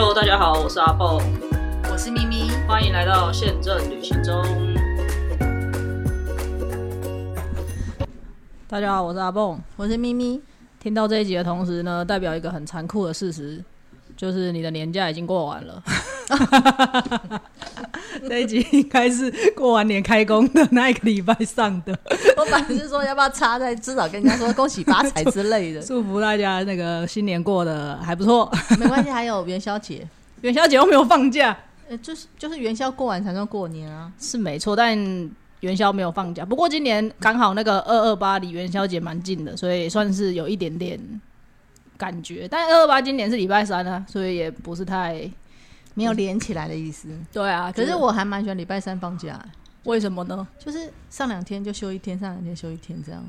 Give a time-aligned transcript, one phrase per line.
[0.00, 1.20] Hello，大家好，我是阿蹦，
[1.90, 4.44] 我是咪咪，欢迎来到宪政旅行中。
[8.68, 10.40] 大家好，我是阿蹦，我是咪咪。
[10.78, 13.60] 听到这一集的同时呢，代表一个很残酷的事实，
[14.16, 15.82] 就是你的年假已经过完了。
[18.28, 21.98] 这一集应该是过完年开工的那一个礼拜上的。
[22.36, 28.50] 我本来是说要不要插在，至少跟人家说恭喜发财之类的，祝福大家那个新年过得还不错。
[28.78, 30.06] 没关系，还有元宵节，
[30.42, 31.56] 元宵节又没有放假，
[31.88, 34.96] 呃，就是就是元宵过完才算过年啊，是没错，但
[35.60, 36.44] 元宵没有放假。
[36.44, 40.98] 不过今年刚好那个二二八离元宵节蛮近的，所以算是有一点点
[41.96, 42.46] 感觉。
[42.48, 45.28] 但二二八今年是礼拜三啊，所以也不是太。
[45.98, 47.08] 没有连起来的意思。
[47.32, 49.36] 对啊，可是我还蛮喜欢礼拜三放假。
[49.82, 50.46] 为什么呢？
[50.56, 53.20] 就是上两天就休一天，上两天休一天这样。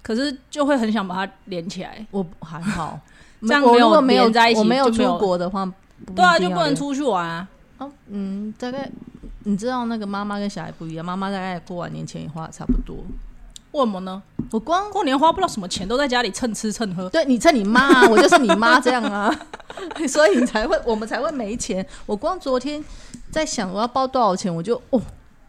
[0.00, 2.06] 可是就会很想把它连起来。
[2.12, 3.00] 我还好，
[3.42, 5.68] 这样没有没有在一起，我没有出国的话，
[6.14, 7.48] 对啊，就不能出去玩啊。
[7.78, 8.88] 哦，嗯，大概
[9.44, 12.96] 你知道那个妈妈跟小孩不一样，妈妈大概过完年前也花的差不多。
[13.72, 14.22] 为什么呢？
[14.50, 17.08] 我光过年花不知道什么钱，都在家里蹭吃蹭喝。
[17.10, 19.30] 对你蹭你妈， 我就是你妈这样啊，
[20.08, 21.86] 所以你才会我们才会没钱。
[22.06, 22.82] 我光昨天
[23.30, 25.00] 在想我要包多少钱，我就哦，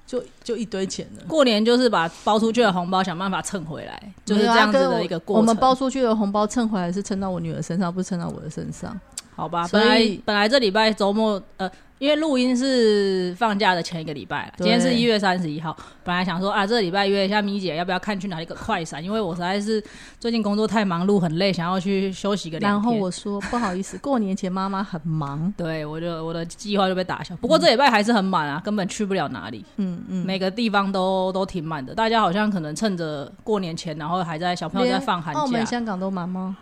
[0.06, 1.23] 就就一堆钱了。
[1.28, 5.42] 过年就是把包出去的红包想办法蹭回来，就是这样子的一个过程。
[5.42, 9.00] 我们包出去的红包蹭回来是蹭到我女儿身上，不是蹭到我的身上。
[9.34, 11.72] 好吧，本来本来这礼拜周末呃。
[12.00, 15.75] 因为录音是放假的前一个礼拜今天是一月三十一号。
[16.02, 19.03] 本来想说啊，这个礼拜约一下咪姐，要不要看去哪里个快闪？
[19.03, 19.83] 因为我实在是
[20.17, 22.72] 最近工作太忙碌，很累，想要去休息个两天。
[22.72, 27.36] 然后我说不好意思，过年前妈妈很忙，对我就我的计划就被打消。
[27.36, 29.66] 不过这礼拜还是很满啊，根本去不了哪里。
[29.75, 31.94] 嗯嗯，每个地方都都挺满的。
[31.94, 35.41] 大家好像可能趁着过年前，然后还在小朋友在放寒假。
[35.41, 36.56] 澳门、香港都满吗？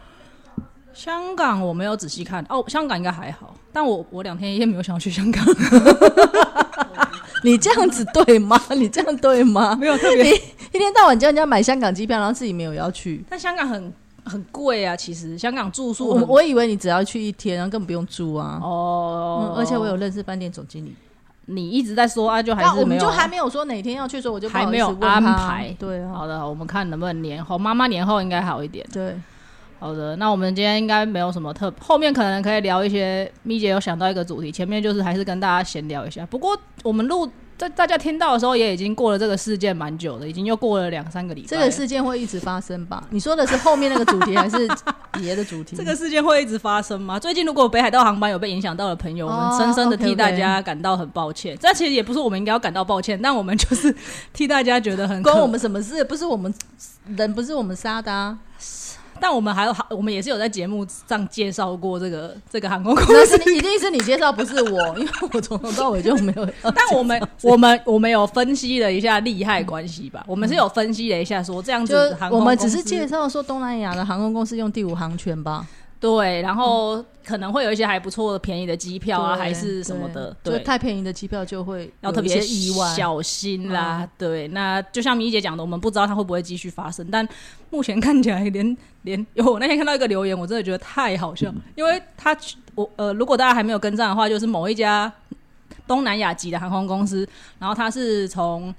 [0.98, 5.46] 香港我没有仔细看哦，香港应该还好，但我我两天一夜没有想要去香港。
[7.44, 8.60] 你这样子对吗？
[8.76, 9.76] 你这样对吗？
[9.80, 13.24] 没有特别一天到晚叫人家买香港机票，然后自己没有要去。
[13.30, 13.94] 但香港很
[14.26, 18.60] 很贵啊，其实香港住宿，我我以为你只要去一天，然后根本不用住啊。
[18.64, 20.96] 哦，而且我有认识饭店总经理。
[21.46, 25.74] 你一直在说啊，就还是没有，就还没有说哪天要去，说我就还没有安排。
[25.78, 28.84] 对啊，好的，我们看能不能年后，妈妈年后应该好一点。
[28.92, 29.16] 对。
[29.80, 33.32] 好的，那我们今天应该没有什么特，后面可能可以聊一些。
[33.44, 36.26] 咪姐有想到一个主题，前面就是还是跟大家闲聊一下。
[36.26, 41.48] 不过我们录在大家听到的时候，也已经过了这个事件蛮久了，已经又过了两三个礼拜。
[41.48, 43.04] 这个事件会一直发生吧？
[43.12, 44.68] 你说的是后面那个主题，还是
[45.14, 45.76] 别的主题？
[45.76, 47.20] 这个事件会一直发生吗？
[47.20, 51.58] 最近如果北海道航班有被影响到的朋友，我们深深的替大家感到很抱歉。
[51.60, 53.96] 这其实也不是我们应该要感到抱歉，但我们就是
[54.34, 56.04] 替大家觉得很关我们什么事？
[56.04, 56.54] 不是我们
[57.16, 58.12] 人，不是我们杀的。
[58.12, 58.40] 啊。
[59.20, 66.48] 但我们还有，我们也是有在节目上介绍过这个这个航空公司，一定是你介绍，不是我，因为我从头到尾就没有。
[66.64, 75.66] 但我们我们我们有分析了一下利害关系吧，我们是有分析了一下，说这样子，我们只是介绍说东南亚的航空公司用第五航权吧。
[76.00, 80.36] 对，然后可能会有一些还不错的便宜的机票啊，还是什么的。
[80.44, 84.08] 对，太便宜的机票就会要特别意外小心啦。
[84.18, 87.28] 对，那就像米姐讲的，我们不知道它会不会继续发生，但
[87.70, 92.38] 目前看起来连连 有我那天看到一个留言，我真的觉得太好笑，因为他
[92.76, 95.12] 我呃，如果大家还没有跟上的话，就是某一家
[95.88, 97.28] 东南亚籍的航空公司，
[97.60, 98.74] 然后他是从。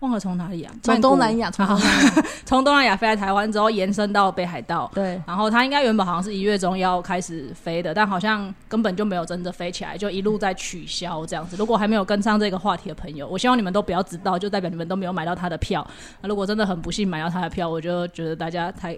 [0.00, 0.72] 忘了从哪里啊？
[0.82, 1.66] 从东南亚，从
[2.46, 4.90] 从东南亚飞来台湾之后，延伸到北海道。
[4.94, 11.56] 对，然后他应该原本好像是一月中要开始飞的，但好像根本就没有真的飞起来，就一路在取消这样子。
[11.56, 15.86] 如果还没有跟上这个话题的朋友，我希望你们都不要知道，就代表你们都没有买到他的票。
[16.20, 18.96] 那如果真的很不幸买到他的票，我就觉得大家太。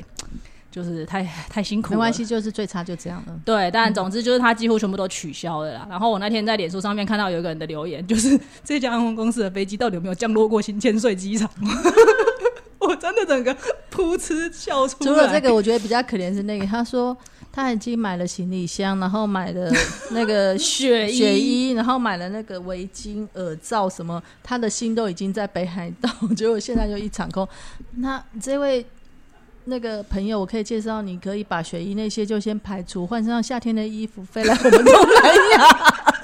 [0.70, 3.40] 就是太 太辛苦，没关系，就是最差就这样了。
[3.44, 5.86] 对，但总之就是他几乎全部都取消了啦。
[5.90, 11.50] 然后我那天在脸书上面看到有一个人的留言，就是这家航空公司的飞机到底有没有降落过新千岁机场？
[12.78, 13.54] 我真的整个
[13.92, 15.06] 噗嗤笑出来。
[15.06, 17.16] 除了这个，我觉得比较可怜是那个，他说
[17.52, 19.70] 他已经买了行李箱，然后买了
[20.12, 27.46] 那个 雪雪衣，然后买了那个围巾、耳罩什么，他的心都已经在北海道，结果现在就一场空。
[27.96, 28.86] 那这位。
[29.64, 35.68] 那个朋友，我可以介绍，你可以把雪衣那些就先排除，换上夏天的衣服，飞来我们东南亚，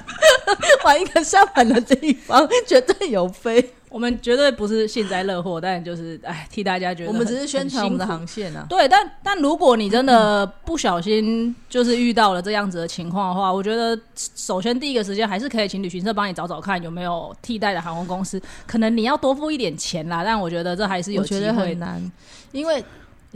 [0.83, 3.73] 玩一个相反的地方，绝对有飞。
[3.89, 8.65] 我们绝对不是幸灾乐祸，但就是哎，替大家觉得我们只是宣传我们的航线啊。
[8.67, 13.97] 对，但但如果你真的不小心就是遇到了这样子的情况的话，我觉得
[14.35, 21.73] 首先第一个时间还是可以请旅行社帮你找找看有没有替代的航空公司，可能你要多付一点钱啦，但我觉得这还是有机会。
[21.75, 22.11] 难，
[22.51, 22.83] 因为。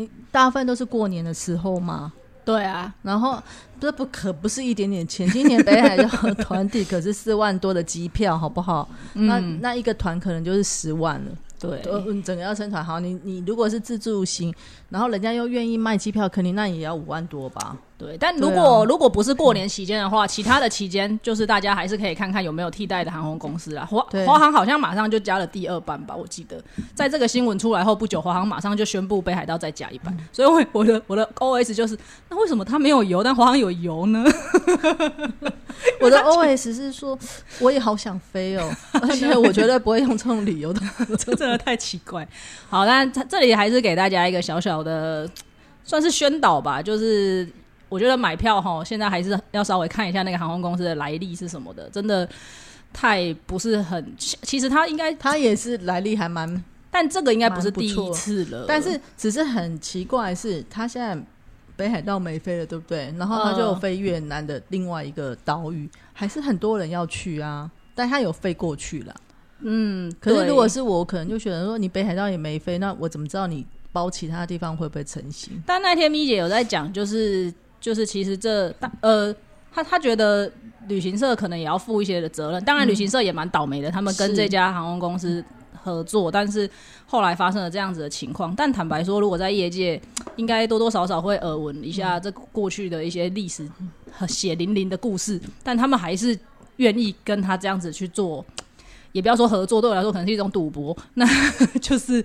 [0.02, 2.12] 你大部分都是过年的时候嘛，
[2.44, 3.42] 对啊，然后
[3.80, 8.90] 这不可不是一点点钱，今年北海道团体可是四万多的机票，好不好？
[9.14, 11.32] 那嗯，那一个团可能就是十万了。
[11.60, 11.80] 对，
[12.24, 14.52] 整个要成团好，你你如果是自助行，
[14.90, 17.78] 然后人家又愿意卖机票，肯定那也要五万多吧？
[18.02, 23.86] 对，但如果、啊如果不是过年期间的话，其他的期间就是大家还是可以看看有没有替代的航空公司啦。
[23.86, 26.60] 华华航好像马上就加了第二班吧，我记得
[26.96, 30.18] 在这个新闻出来后不久，华航马上就宣布北海道再加一班。
[30.32, 31.96] 所以我我的我的 OS 就是，
[32.30, 34.24] 那为什么它没有油，但华航有油呢？
[36.02, 37.18] 我的 OS 是说，
[37.60, 38.70] 我也好想飞哦，
[39.02, 40.82] 而且我绝对不会用这种理由的。
[41.20, 42.28] 这 真的太奇怪。
[42.70, 45.30] 好，但这这里还是给大家一个小小的，
[45.84, 47.48] 算是宣导吧，就是
[47.92, 52.28] 我觉得买票哈，现在还是要稍微看一下那个航空公司的来历是什么的，真的
[52.94, 54.14] 太不是很。
[54.18, 58.64] 其实他应该，他也是来历还蛮，但这个应该不是第一次了。
[58.66, 61.22] 但是只是很奇怪是，他现在
[61.76, 63.14] 北海道没飞了，对不对？
[63.18, 67.70] 然后他就飞越南的另外一个岛屿，还是很多人要去啊。
[67.94, 69.14] 但他有飞过去了。
[69.60, 75.62] 嗯，可是如果是我，我可能就选择说，你北海道也没飞，那我怎么知道你包其他地方会不会成型？
[75.66, 79.36] 但那天咪姐有在讲，就是就是其实这大呃，
[79.74, 80.50] 他他觉得
[80.88, 82.64] 旅行社可能也要负一些的责任。
[82.64, 85.44] 当然，旅行社也蛮倒霉的，他们跟这家航空公司
[85.84, 86.70] 合作，但是
[87.06, 88.56] 后来发生了这样子的情况。
[88.56, 90.00] 但坦白说，如果在业界，
[90.36, 93.68] 应该多多少少会耳闻一下这过去的一些历史
[94.12, 96.38] 和血淋淋的故事，但他们还是
[96.78, 98.46] 愿意跟他这样子去做。
[99.14, 101.26] 也不要说合作，对我来说可能是一种赌博，那
[101.82, 102.24] 就是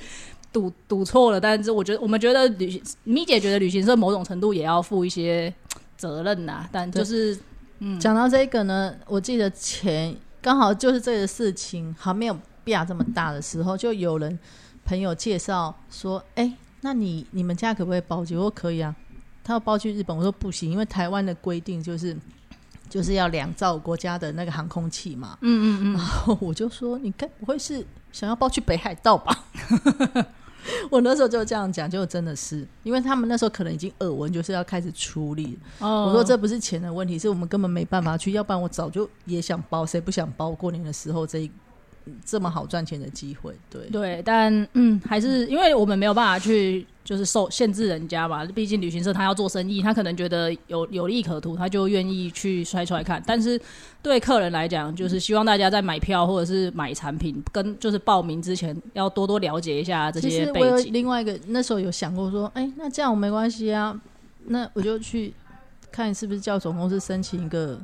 [0.56, 1.38] 赌赌错了。
[1.38, 5.52] 但是我觉得，我们觉得旅行咪姐觉得旅行社某种程度也要负一些
[5.98, 7.38] 责任呐、但就是
[7.80, 14.38] 嗯，讲到这个呢，我记得前刚好就是这个事情还没有变这么大的时候，就有人
[14.86, 16.50] 朋友介绍说：“哎、
[16.80, 18.96] 那你你们家可不可以包机？”我说：“可以啊。”
[19.44, 22.16] 他要包去日本，我说不行，因为台湾的规定就是
[22.88, 25.36] 就是要两造国家的那个航空器嘛。
[25.42, 29.44] 嗯嗯嗯，然后我就说：“你该不会是想要包去北海道吧？”
[30.90, 41.50] 我那时候就这样讲，就真的是，因为他们那时候可能已经耳闻，就是要开始处理哦我说这不是钱的问题，是我们根本没办法去，要不然我早就也想包，谁不想包过年的时候这一
[42.24, 43.54] 这么好赚钱的机会？
[43.70, 53.22] 对，对，但嗯，还是因为我们没有办法去就是受限制人家嘛，毕竟旅行社他要做生意，他可能觉得有有利可图，他就愿意去摔出来看。
[53.24, 53.58] 但是
[54.02, 60.92] 对客人来讲，就是希望大家在买票或者是买产品跟就是报名之前，要多多了解一下这些背实我有景。
[60.92, 63.96] 另外一个，那时候有想过说，哎、那这样我没关系啊，
[64.46, 65.32] 那我就去
[65.92, 67.80] 看是不是叫总公司申请一个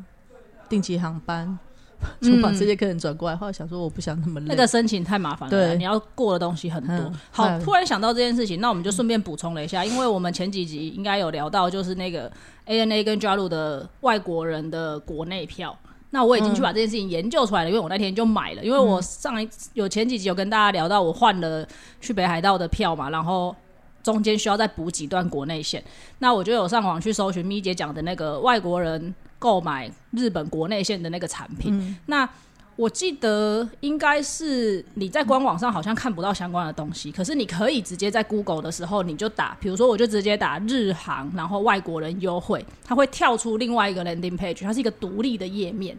[0.69, 1.57] 定期航班，
[2.21, 2.59] 就把嗯。
[2.59, 3.37] 这些客人转过来。
[3.37, 5.77] 后来想说，我不想那么累，那个申请太麻烦了，对。
[5.77, 6.95] 你要过的东西很多。
[6.97, 7.15] 嗯。
[7.31, 7.63] 好，嗯。
[7.63, 12.31] 突然想到这件事情，那我们就顺便补充了一下，因为我们前几集应该有聊到，就是那个
[12.67, 15.77] ANA 跟 JAL 的外国人的国内票。
[16.15, 21.67] 那我已经去把这件事情研究出来了，因为我那天就买了，因为我上一有前几集有跟大家聊到，我换了
[22.03, 23.57] 去北海道的票嘛，然后
[24.03, 25.83] 中间需要再补几段国内线，
[26.19, 32.29] 那我就有上网去搜寻咪姐讲的那个外国人购买日本国内线的那个产品，那。
[32.75, 45.97] 我记得应该是你在官网上好像看不到相关的东西，可是你可以直接在 Google 的时候你就打，比如说我就直接打日航，然后外国人优惠，它会跳出另外一个 landing page，它是一个独立的页面，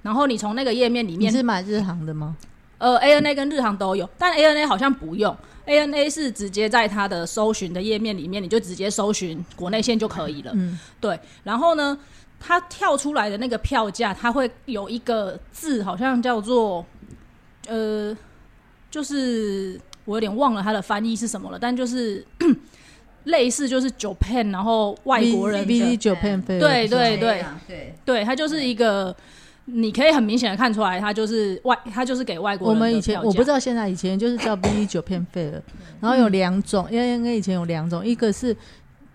[0.00, 2.36] 然后你从那个页面里你面，是买日航的吗？
[2.78, 10.52] 呃，ANA 跟日航都有，但 ANA 好像不用，ANA 是直接在它的搜寻的页面里面，你就直接搜寻国内线就可以了。
[10.54, 11.98] 嗯，对，然后呢，
[12.44, 16.84] 它跳出来的那个票价，它会有一个字，好像叫做
[17.68, 18.16] 呃，
[18.90, 22.26] 就是我有点忘了它的翻译是什么了，但就是
[23.24, 27.44] 类似就是 Japan，然后外国人 V 九片费，对对对，
[28.04, 29.14] 对，它就是一个。
[29.66, 35.62] 你可以很明显的看出来，它就是外，它就是给外国人的我们以前我不知道现在以前就是叫 B 九片费了，
[36.00, 38.54] 然后有两种，因为因为以前有两种，一个是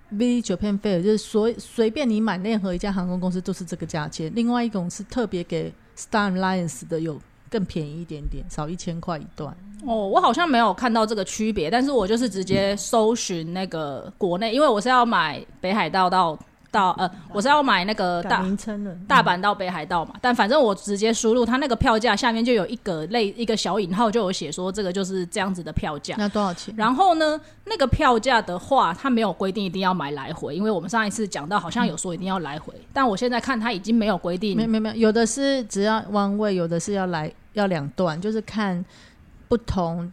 [0.09, 9.55] V 九片费，就是随随便你买任何一家航空公司都是这个价钱；，另外一种是特别给 Star Alliance 的，有更便宜一点点，少一千块一段。
[9.85, 16.37] 哦，我好像没有看到这个区别，但是我就是直接搜寻那个国内，因为我是要买北海道到
[16.77, 26.13] 到呃，我是要买那个大名称了，大阪到北海道嘛，但反正我直接输入它那个票价下面就有一个类一个小引号，就有写说这个就是这样子的票价。
[26.19, 26.71] 那多少钱？
[26.77, 38.85] 然后呢，那个票价的话，它没有规定一定要买来回，因为我们上一次讲到好像有说一定要来回，但我现在看它已经没有规定没没没有，有的是只要 one way，有的是要来要两段，就是看
[39.47, 40.11] 不同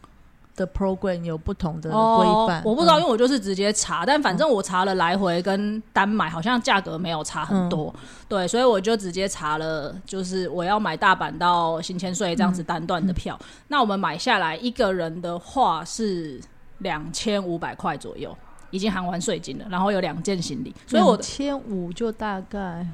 [0.57, 16.41] 的 program 有不同的规哦范。，我不知道，因嗯为我就是直接查，但反正我查了来回跟单买，好像价格没有差很多，嗯对，所以我就直接查了，就是我要买大阪到新千岁这样子嗯单段的票，那我们买下来一个人的话是
[16.79, 18.37] 两千五百块左右。
[18.71, 22.85] 已经含完税金了，然后有两件行李，所以我千五就大概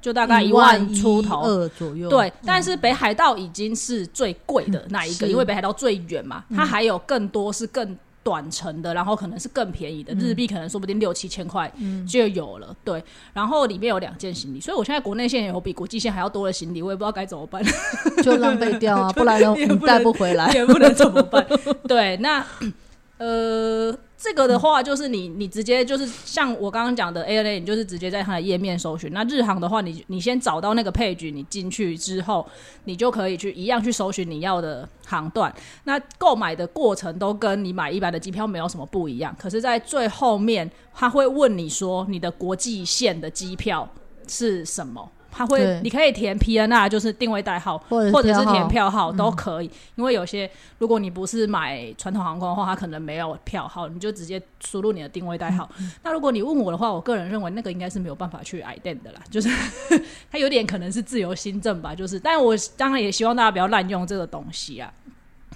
[0.00, 2.08] 就大概一万万出头，二左右。
[2.08, 11.70] 对，但是北海道已经是最贵的那一个，因为北海道最远嘛，它还有更多是更短程的，然后可能是更便宜的，日币可能说不定六七千块
[12.08, 12.76] 就有了。
[12.84, 13.02] 对，
[13.32, 17.62] 然后里面有两件行李，所以我现在国内线有比国际线还要多的行李，我也不知道该怎么办，
[18.22, 19.54] 就浪费掉啊， 不然呢
[19.86, 20.52] 带不回来。
[20.52, 21.46] 也不能怎么办。
[21.88, 22.44] 对，那
[23.20, 23.96] 呃。
[24.22, 29.10] 这个的话，就是你你直接就是像我刚刚讲的 ANA，你就是直接在它的页面搜寻。
[29.14, 32.46] 那日航的话，你你先找到那个配局，你进去之后，
[32.84, 35.50] 你就可以去一样去搜寻你要的航段。
[35.84, 43.88] 那购买的过程都跟你买一般的机票没有什么不一样，可是，在最后面他会问你说你的国际线的机票
[44.28, 45.10] 是什么。
[45.30, 48.90] 他会，你可以填 PNR，就是定位代号，或者是填票号。
[48.90, 55.68] 票号都可以，因为有些如果你不是买传统航空的话，它可能没有票号，你就直接输入你的定位代号。
[56.02, 59.50] 那如果你问我的话，我个人认为那个应该是没有办法去 ident 的啦，就是
[60.32, 64.90] 它有点可能是自由新政吧，就是，但我当然也希望大家不要滥用这个东西啊。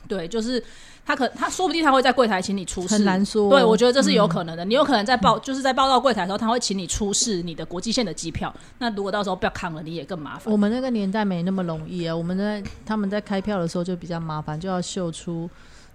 [0.06, 0.62] 对，就是
[1.06, 3.50] 他可他说不定他会在柜台请你出示，很难说。
[3.50, 4.64] 对，我觉得这是有可能的。
[4.64, 8.54] 你有可能在报，就是在报到柜台的时候，他会请你出示你的国际线的机票。
[8.78, 10.50] 那如果到时候不要扛了，你也更麻烦。
[10.50, 15.48] 我们那个年代没那么容易啊，我们在他们在开票的时候就比较麻烦，就要秀出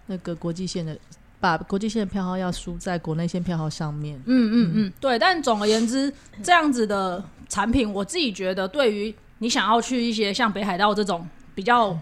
[0.05, 0.95] 那个国际线的，
[1.39, 4.15] 把国际线的票号要输在国内线票号上面。
[4.25, 5.17] 嗯嗯嗯，对。
[5.17, 6.13] 但总而言之，
[6.43, 11.97] 这样子的产品，我自己觉得，对于你想要去一些像北海道这种比较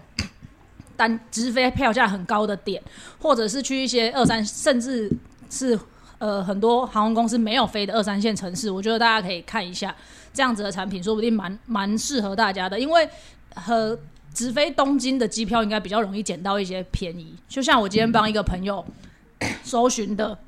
[0.98, 2.82] 单直飞票价很高的点，
[3.18, 5.10] 或者是去一些二三，甚至
[5.48, 5.78] 是
[6.18, 9.96] 呃很多航空公司没有飞的二三线城市，我觉得大家可以看一下
[10.34, 13.08] 这样子的产品，说不定蛮蛮适合大家的，因为
[13.54, 13.98] 和。
[14.34, 18.84] 直飞东京的机票应该比较容易捡到一些便宜，就像我今天帮一个朋友
[19.64, 20.38] 搜寻的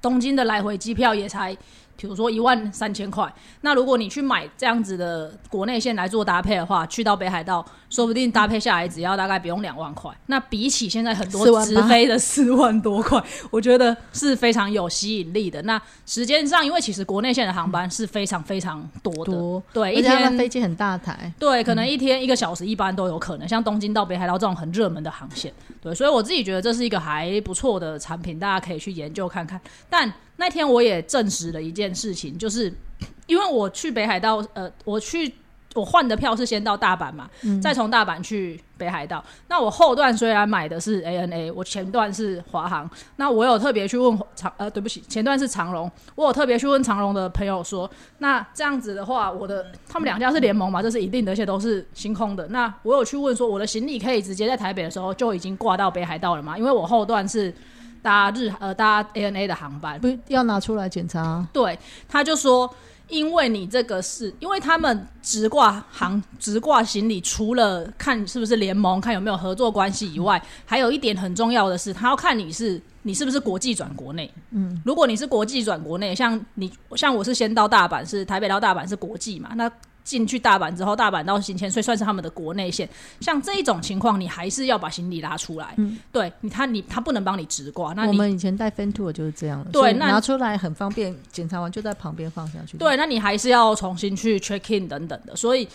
[0.00, 1.54] 东京的来回机票也才，
[2.02, 3.32] 比如说一万三千块。
[3.60, 10.10] 那如果你去买这样子的国内线来做搭配的话，去到北海道，说不定搭配下来只要大概不用两万块。
[10.26, 15.62] 那比起现在很多直飞的四万多块， 我觉得是非常有吸引力的。
[15.62, 29.60] 那时间上，因为其实国内线的航班是非常非常多的，多，对，一天飞机很大台，对，可能一天一个小时一般都有可能，像东京到北海道这种很热门的航线，对，所以我自己觉得这是一个还不错的产品，大家可以去研究看看。
[29.88, 32.72] 但那天我也证实了一件事情，就是
[33.26, 35.32] 因为我去北海道，呃，我去
[35.74, 37.30] 我换的票是先到大阪嘛，
[37.62, 39.24] 再从大阪去北海道。
[39.48, 42.90] 那我后段虽然买的是 ANA，我前段是华航。
[43.16, 45.90] 那我有特别去问长，呃，对不起，前段是长荣。
[46.14, 52.46] 我有特别去问长荣的朋友说，那这样子的话，我的他们两家是联盟嘛，这是一定的，而且都是星空的。
[52.48, 56.58] 那我有去问说，我的行李可以直接在台北的时候就已经挂到北海道了吗？
[56.58, 57.54] 因为我后段是
[58.02, 61.48] 搭日呃搭 ANA 的航班，不要拿出来检查啊。
[61.52, 61.78] 对，
[62.08, 62.68] 他就说，
[63.08, 74.30] 因为你这个是因为他们直挂行直挂行李，除了看是不是联盟，看有没有合作关系以外，还有一点很重要的是，他要看你是你是不是国际转国内。
[74.50, 79.70] 嗯，如果你是国际转国内，像你像我是先到大阪，是台北到大阪是国际嘛，那。
[80.04, 82.88] 进去大阪之后，大阪到新千岁算是他们的国内线。
[83.20, 85.74] 像这一种情况，你还是要把行李拉出来。
[85.76, 87.92] 嗯，对你，他你他不能帮你直挂。
[87.92, 92.76] 那我们以前带 Fan Tour 就是这样的，对那拿出来很方便，检查完就在旁边放下去。
[92.78, 95.68] 对，那你还是要重新去 check in 等等的，所以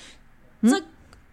[0.64, 0.82] 这、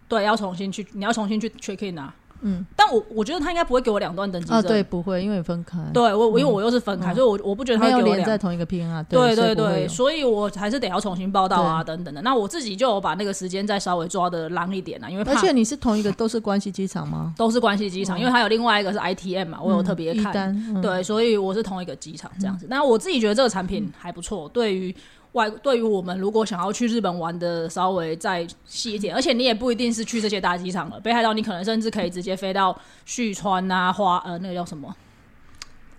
[0.07, 2.13] 对要重新去，你要重新去 check in 啊。
[2.47, 4.57] 嗯，但我我觉得他应该不会给我两段登机证。
[4.57, 8.15] 啊，对，不会，因为分开，对我我因为我又是分开，嗯所以我我不觉得他没有会给我。
[8.15, 12.21] 连在同一个 PNR，对对对，所以我还是得要重新报道啊，等等的。
[12.21, 17.33] 那我自己就有把那个时间再稍微抓的浪一点啊，因为而且你是同一个都是关西机场吗？
[17.37, 20.81] 都是关系机场，因为还有另外一个是 ITM 嘛，我有特别看。
[20.81, 22.67] 对，所以我是同一个机场这样子。
[22.69, 24.95] 那我自己觉得这个产品还不错，对于
[25.35, 32.75] 外对于我们如果想要去日本玩的稍微再细一点，而且你也不一定是去这些大机场了，北海道你可能甚至可以直接飞到
[33.05, 34.95] 旭川啊、花呃那个叫什么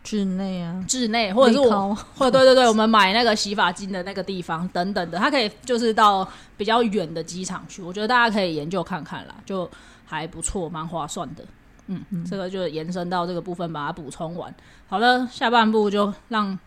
[0.03, 6.27] 志内啊，志内，或者是我或者对对对，我们买那个洗发精的那个地方等等的，它可以就是到
[6.57, 9.69] 比较远的机场去，我觉得大家可以研究看看啦，就
[10.05, 11.45] 还不错，蛮划算的。
[11.89, 14.53] 嗯嗯，这个就延伸到这个部分，把它补充完。
[14.89, 16.59] 好了，下半部就让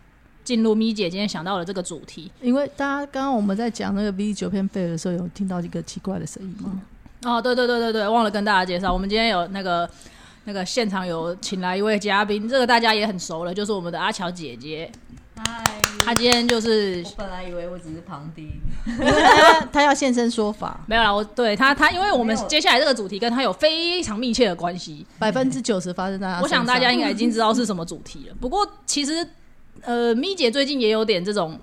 [0.44, 2.30] 进入咪姐今天想到了这个主题。
[2.40, 6.80] 因为大家刚刚我们在讲那个 V 九片费的时候，有听到一个奇怪的声音吗？
[7.24, 9.88] 哦，对对对对对，忘了跟大家介绍，我们今天有那个
[10.44, 14.90] 那个现场有请来一位嘉宾，这个大家也很熟了，就是我们的阿乔姐姐。
[15.36, 15.64] 嗨，
[16.04, 18.50] 她今天就是我本来以为我只是旁听，
[18.86, 28.34] 因为他他要现身说法，没有啦，我对她她，因为我们接下来这个主题跟她有非常密切的关系，百分之九十发生在他我想大家应该已经知道是什么主题了。
[28.40, 29.26] 不过其实，
[29.82, 31.58] 呃，咪姐最近也有点这种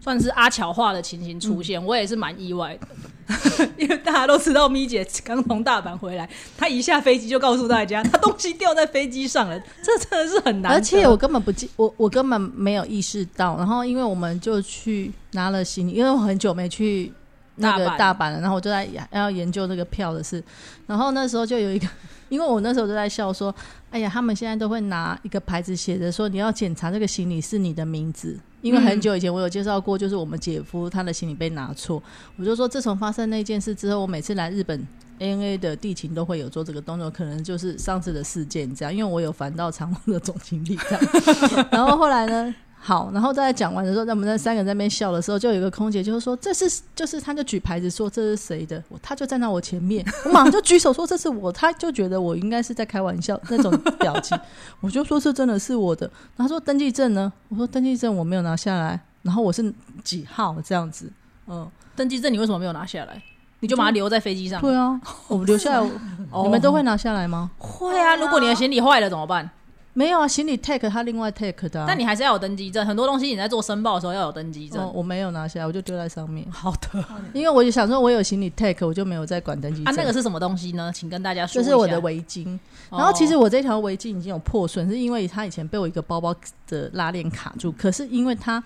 [0.00, 2.88] 算是阿乔化的情形出现，我也是蛮意外的。
[3.76, 10.72] 因为大家都知道咪姐刚从大阪回来，她一下飞机就告诉大家，她东西掉在飞机上了，这真的是很难。
[10.72, 13.58] 而且我根本不记，我我根本没有意识到。
[13.58, 17.12] 然后因为我们就去拿了行李，因为我很久没去
[17.58, 20.42] 那个大阪大阪了，然后我就在要研究这个票的事。
[20.86, 21.86] 然后那时候就有一个，
[22.28, 23.54] 因为我那时候就在笑说，
[23.90, 28.38] 哎呀，他们现在都会拿一个牌子写着说你要检查这个行李是你的名字。
[28.60, 32.02] 因为很久以前我有介绍过，就是我们姐夫他的行李被拿错，
[32.36, 34.84] 我就说自从发生那件事之后，我每次来日本
[35.20, 41.00] ANA 的地勤都会有做这个动作，可能就是上次的事件这样，因为我有烦到长隆的总经理这样。
[41.70, 54.38] 然后后来呢，好，然后在讲完的时候，在我们那三个人在那边笑的时候，就有一个空姐就是说这是就是他就举牌子说这是谁的，我他就站在我前面， 我马上就举手说这是我，他就觉得我应该是在开玩笑那种表情，
[54.80, 56.06] 我就说这真的是我的，
[56.36, 61.12] 然后他说登记证呢，我说登记证我没有拿下来，然后我是几号这样子，
[61.46, 63.22] 嗯，登记证你为什么没有拿下来？
[63.60, 64.60] 你就把它留在飞机上？
[64.60, 65.90] 对啊，我留下来，
[66.30, 67.50] 哦你们都会拿下来吗？
[67.58, 68.14] 会啊。
[68.14, 69.50] 如果你的行李坏了怎么办？
[69.98, 74.80] 没有啊，行李 take 他另外 take 的、啊，但你还是要有登机证，很多东西你在做申报的时候要有登机证。
[74.80, 76.48] 哦，我没有拿下来，我就丢在上面。
[76.52, 79.96] 好的，因为我就想说，我有行李 take，我就没有再管登记啊，证。
[79.96, 80.92] 那个是什么东西呢？
[80.94, 81.68] 请跟大家说一下。
[81.68, 82.56] 就是我的围巾。
[82.90, 86.32] 哦然后其实我这条围巾已经有破损，是因为它以前被我一个包包
[86.68, 87.72] 的拉链卡住。
[87.72, 88.62] 可是因为它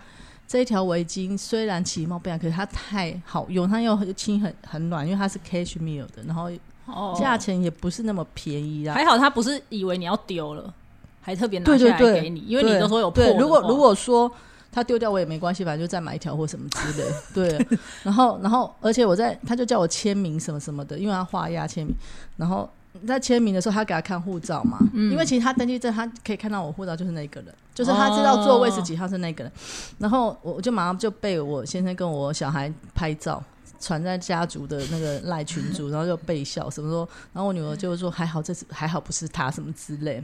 [0.47, 6.51] 这一条围巾虽然其貌不扬，可是它太好用，它又很轻很很暖，因为它是 cashmere 的，然后
[6.85, 8.93] 哦价钱也不是那么便宜啦。
[8.93, 10.75] 还好他不是以为你要丢了，
[11.23, 14.31] 还特别拿对下来给你，因为你对都说有破如果如果说
[14.70, 17.09] 他丢掉我也没关系，反正就再买一条或什么之类。
[17.33, 17.66] 对，
[18.05, 21.96] 然后然后而且我在他就叫我签名什么什么的，因为他画押签名，
[22.37, 22.68] 然后。
[23.07, 29.53] 在签名的时候，他给他看护照嘛，嗯因为其实他登记证，他可以看到我护照就是那个人，就是他知道座位是几号是那个人。
[29.99, 33.42] 然后我我就马上就被我先生跟我小孩拍照，
[33.81, 40.23] 传在家族的那个赖群组，然后就被笑什么说，然后我女儿就说还好这次还好不是他什么之类。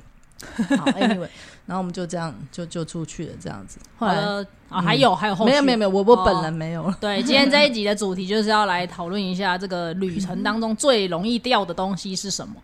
[0.79, 1.29] 好， anyway，
[1.67, 3.79] 然后我们就这样就就出去了这样子。
[3.97, 6.97] 后来呃啊，还有还有没有没有没有，我我哦本人没有了。
[7.01, 12.55] 对，今天这一集的 主题就是要来讨论一下这个旅程当中最容易掉的东西是什么。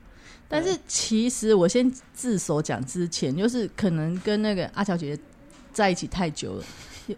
[0.47, 5.23] 但是其实我先自首讲之前，就是可能跟那个阿乔姐姐
[5.73, 6.65] 在一起太久了。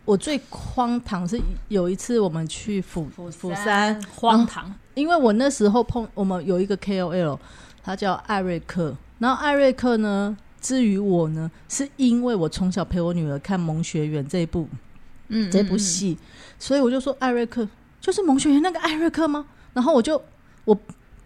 [0.05, 1.39] 我最荒唐是
[1.69, 7.39] 有一次我们去釜釜釜山山，荒唐，因为我那时候碰我们有一个 KOL，
[7.85, 14.69] 他叫艾瑞克，然后艾瑞克呢，至于我呢，是因为我从小陪我女儿看《萌学园》这一部
[15.29, 16.17] 嗯，这部嗯，戏，
[16.59, 17.69] 所以我就说艾瑞克
[18.01, 19.47] 就是萌学园那个艾瑞克吗？
[19.73, 20.21] 然后我就
[20.65, 20.79] 我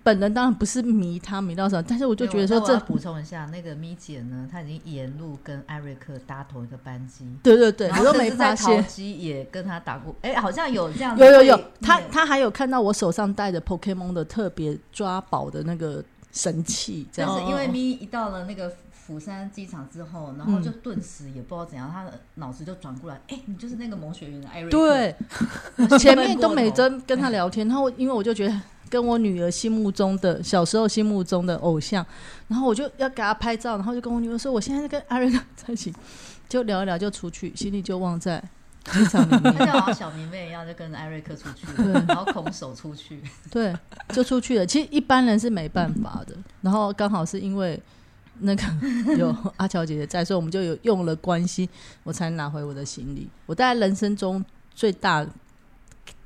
[0.03, 8.83] 本人当然不是迷他迷到什么，但是我就觉得说这补充一下，那个咪姐呢，她已经沿路跟艾瑞克搭同一个班机，对对对，我都没发现。
[8.87, 18.73] 机也跟他打过，哎，好像有这样有有有，他他还有看到我手上戴着 Pokemon 的特别抓宝的那个神器，这样但是因为哦咪一到了那个
[19.11, 24.79] 釜山机场之后，然后就顿时也不知道怎样，他的脑子就转过来，哎，你就是那个萌学员的艾瑞克，
[25.89, 32.07] 对，前面都没真真跟他聊天，然后因为我就觉得跟我女儿心目中的小时候心目中的偶像，
[32.47, 35.93] 然后我就要给她拍照，然后就跟我女儿说我现在在跟艾瑞克在一起，
[36.49, 38.41] 就聊一聊就出去，心里就忘在
[38.93, 41.67] 机场里他面，像小迷妹一样，就跟艾瑞克出去，
[42.07, 43.21] 然后空手出去。
[43.51, 43.77] 对，
[44.11, 44.65] 就出去了。
[44.65, 47.83] 其实一般人是没办法的，然后刚好是因为。
[48.41, 48.63] 那个
[49.17, 51.69] 有阿乔姐姐在，所以我们就有用了关系，
[52.03, 53.29] 我才拿回我的行李。
[53.47, 55.27] 我大概人生中最大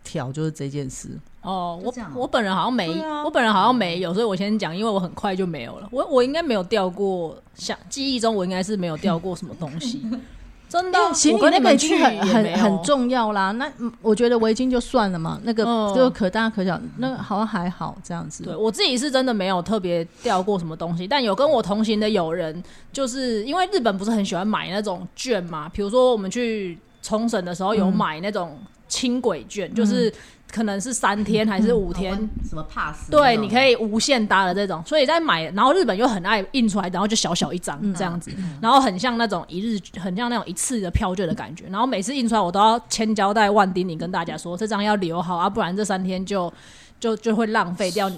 [0.02, 1.08] 条就是这件事。
[1.42, 5.88] 哦，我我本人好像没，啊我本人好像没有，所以我先讲，因为我很快就没有了。
[5.92, 10.02] 我我应该没有掉过，想记忆中我应该是没有掉过什么东西，
[10.74, 10.98] 真的。
[11.14, 13.52] 行我跟你李那个已经们去很很重要啦。
[13.52, 18.42] 那嗯我觉得围巾就算了嘛，那个嗯就可大可小，那个好像还好这样子。
[18.42, 28.58] 对我自己是真的没有特别掉过什么东西，但有跟我同行的友人，就是因为日本不是很喜欢买那种券嘛，比如说我们去冲绳的时候有嗯买那种
[28.88, 30.12] 轻轨券，就是
[30.54, 32.14] 可能是三天还是五天。
[32.48, 33.10] 什么 pass？
[33.10, 46.52] 对，你可以以无限搭的这种，所以在买，然后日本又很爱印出来，然后就小小一张嗯这样子，然后很像那种一日，很像那种一次的票券的感觉，然后每次印出来我都要千交代万叮咛跟大家说，这张要留好啊，不然这三天就
[47.00, 48.08] 就就会浪费掉。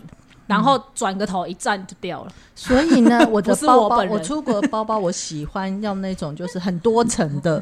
[0.46, 2.33] 然后转个头一站就掉了。
[2.55, 7.61] 所以呢，我的 包包，我本人我出国的包包，我喜欢要那种就是很多层的，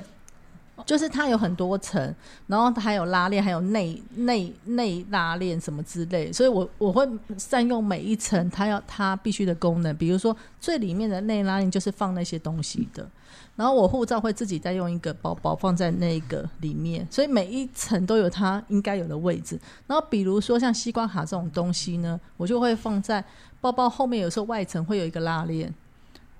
[0.84, 2.14] 就是它有很多层，
[2.46, 7.08] 然后它还有拉链，还有内内内拉链什么之类，所以我我会
[7.38, 13.08] 善用每一层它要它必须的功能，比如说最里面的内拉链就是放那些东西的。
[13.56, 19.56] 然后我护照会自己再用一个包包放在那个里面，所以每一层都有它应该有的位置。
[19.87, 23.24] 然后比如说像西瓜卡这种东西呢，我就会放在
[23.60, 25.72] 包包后面，有时候外层会有一个拉链。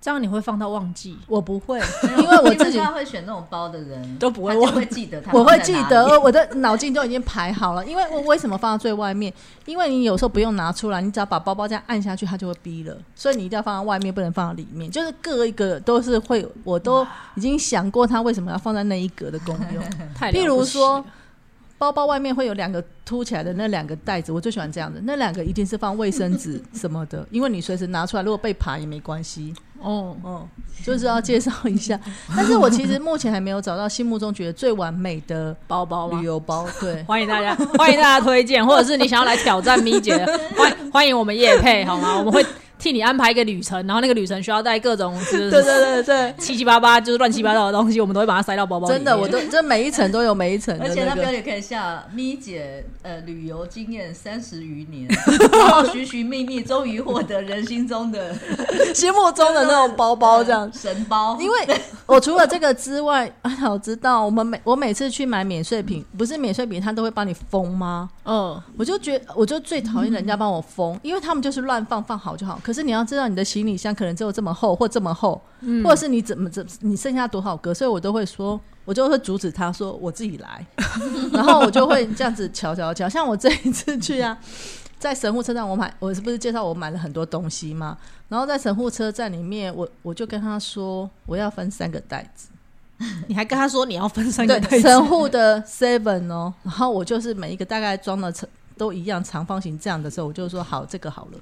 [0.05, 1.81] 这样你会放到忘记，我不会，
[2.19, 7.83] 因为我自己会选那种包的人都不会忘会记得他我会记得，我的脑筋都已经排好了。
[7.87, 9.33] 因为我为什么放到最外面？
[9.65, 12.95] 因为你有时候不用拿出来，你只要把包包这样按下去，它就会逼了。
[13.17, 14.91] 所以你一定要放在外面，不能放到里面。
[14.91, 17.03] 就是各一个都是会，我都
[17.37, 19.83] 已经想过它为什么要放在那一格的功用。
[20.31, 21.05] 譬如说了，
[21.85, 24.99] 包包外面会有两个凸起来的那两个袋子，我最喜欢这样的。
[25.05, 29.53] 那两个一定是放卫生纸什么的，因为你随时拿出来，如果被爬也没关系。
[29.83, 30.49] 哦，哦，
[30.83, 32.01] 就是要介绍一下。
[32.35, 36.23] 但是我其实目前还没有找到心目中觉得最完美的包包旅？
[36.25, 36.67] 游包。
[36.81, 42.17] 对， 欢迎大家，欢迎大家推荐，或者是你想要来挑战咪姐的， 欢欢迎我们叶配好吗？
[42.17, 42.43] 我们会
[42.85, 48.93] 替你安排一个旅程，然后那个旅程需要带各种就是 对对对对，七七八八就是乱七八糟的东西，我们都会把它塞到包包里。
[48.93, 51.23] 真的，我都这每一层都有每一层的而且那个。
[51.23, 55.09] 他标题可以下咪姐呃旅游经验三十余年，
[55.51, 58.35] 然后寻寻觅觅，终于获得人心中的
[58.95, 60.71] 心目中的那种包包这样。
[60.79, 61.39] 神包。
[61.41, 61.57] 因为
[62.05, 68.11] 我除了这个之外，啊，我知道我们每我每次去买免税品，不是免税品，他都会帮你封吗？
[68.27, 72.61] 嗯，我就觉我就最讨厌人家帮我封，因为他们就是乱放放好就好。
[72.63, 75.41] 可是你要知道，你的行李箱可能只有这么厚或这么厚，
[75.85, 80.67] 或者是你怎么怎你剩下多少格，所以我都会说，我就会阻止他说我自己来，
[81.33, 83.09] 然后我就会这样子瞧瞧瞧。
[83.09, 84.37] 像我这一次去啊，
[84.99, 87.97] 在神户车站，我买我是不是介绍我买了很多东西嘛？
[88.29, 92.49] 然后在神户车站里面，我我就跟他说我要分三个袋子。
[93.27, 101.39] 你还跟他说你要分三个袋对，子，神户的 Seven 哦，然后我就是每一个大概装的长都一样长方形这样的时候，我就说好这个好了，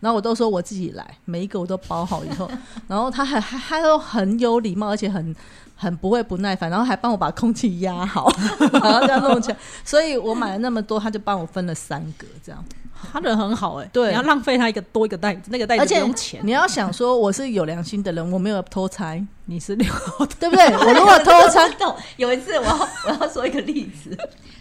[0.00, 2.50] 然后我都说我自己来，每一个我都包好以后，
[2.86, 5.34] 然后他还还还都很有礼貌，而且很
[5.76, 8.28] 很不会不耐烦，然后还帮我把空气压好，
[8.72, 12.64] 然后这样弄起来，所以我买了那么多，他就帮我分了三个这样，
[13.12, 19.86] 他人很好哎、对你要浪费他一个多一个袋子，那个袋子不用钱，你要想说我是有良心的人，我没有偷拆，你是六
[20.40, 20.66] 对不对？
[20.74, 21.94] 我如果偷拆，懂。
[22.16, 24.16] 有一次我要我要说一个例子，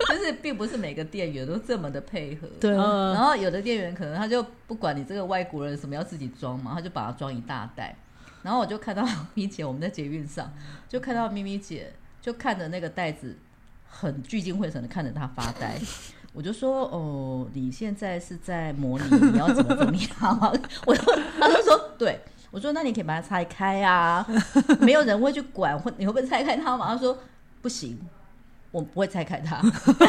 [0.10, 2.48] 就是并不是每个店员都这么的配合。
[2.60, 7.96] 对，然呃，后有的店员可能他就不管你这个外国人什么要自己装嘛，他就把它装一大袋。
[8.46, 9.04] 然后我就看到
[9.34, 10.54] 咪姐，我们在捷运上
[10.88, 13.36] 就看到咪咪姐就看着那个袋子，
[13.90, 15.80] 很聚精会神的看着他发呆。
[16.32, 20.54] 我就说哦，你现在是在模拟你要怎么怎么样吗？
[20.86, 21.02] 我就
[21.40, 22.20] 他就说对。
[22.52, 24.26] 我说那你可以把它拆开啊，
[24.80, 26.88] 没有人会去管，会你会不会拆开它吗？
[26.88, 27.18] 她说
[27.62, 28.00] 不行，
[28.76, 29.62] 我不会拆开它。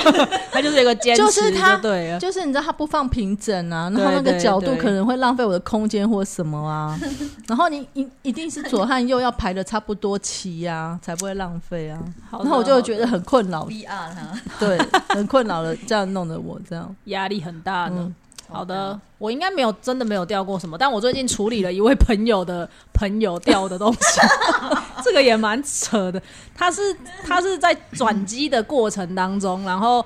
[0.51, 6.99] 它就是有一个坚持，就是它对了，就是你知道它不放平整啊，然后那个角度可能会浪费我的空间或什么啊，
[7.47, 12.03] 然后你一一定是左和右要排的差不多齐呀、才不会浪费啊。
[12.33, 14.41] 然后我就觉得很困扰， VR 它。
[14.59, 14.77] 对，
[15.11, 16.95] 很困扰了，这样弄得我这样。
[17.05, 17.95] 压力很大的。
[17.97, 18.15] 嗯
[18.49, 24.21] 好的，我应该没有真的没有掉过什么，但我最近处理了一位朋友的朋友掉的东西，
[25.05, 26.23] 这个也蛮扯的。
[26.55, 26.81] 他是
[27.25, 30.05] 他是在转机的过程当中，然后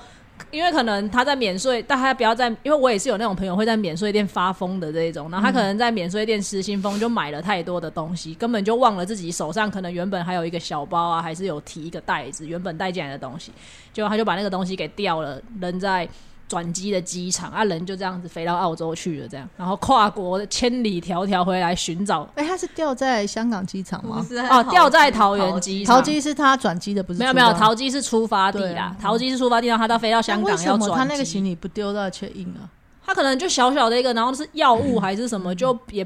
[0.51, 13.53] 因为可能他在免税，但他不要在，因为我也是有那种朋友会在免税店发疯的这一种，然后他可能在免税店失心疯，就买了太多的东西，根本就忘了自己手上可能原本还有一个小包啊，还是有提一个袋子，原本带进来的东西，
[13.93, 16.09] 结果他就把那个东西给掉了，扔在。
[16.51, 22.29] 转机的机场啊，人就这样子飞到澳洲去了，这样，然后跨国的千里迢迢回来寻找。
[22.35, 24.27] 哎、他是掉在香港机场吗？
[24.29, 32.67] 是哦掉在桃园机场桃机是他转机的，不是没有没有，桃机是出发地对啦，桃机是出发地，然后他到飞到香港要转么他那个行李不丢到 check in 啊？
[33.07, 36.05] 他可能就小小的一个，然后是药物还是什么， 就也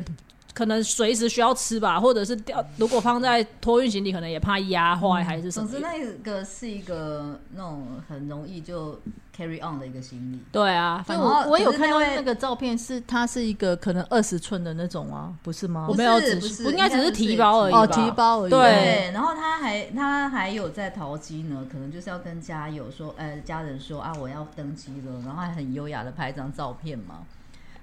[0.55, 5.85] 可能随时需要吃吧，或者是掉，如果放在托运行李，可能也怕压坏还是什么总之，。
[5.85, 9.01] 那个是一个那种很容易就
[9.37, 10.39] carry on 的一个行李。
[10.53, 15.87] 对啊，所以反正我我有看到那个照片是，它是一个可能二十寸的那种啊，不是吗？
[15.91, 17.75] 我没有不是仔细，不是应该只是提包而已？
[17.75, 18.51] 哦，提包而已。
[18.51, 27.25] 对对，然后他还他还有在淘机呢，可能就是要跟家友说，呃，家人说啊，我要登机了，然后还很优雅的拍张照片嘛。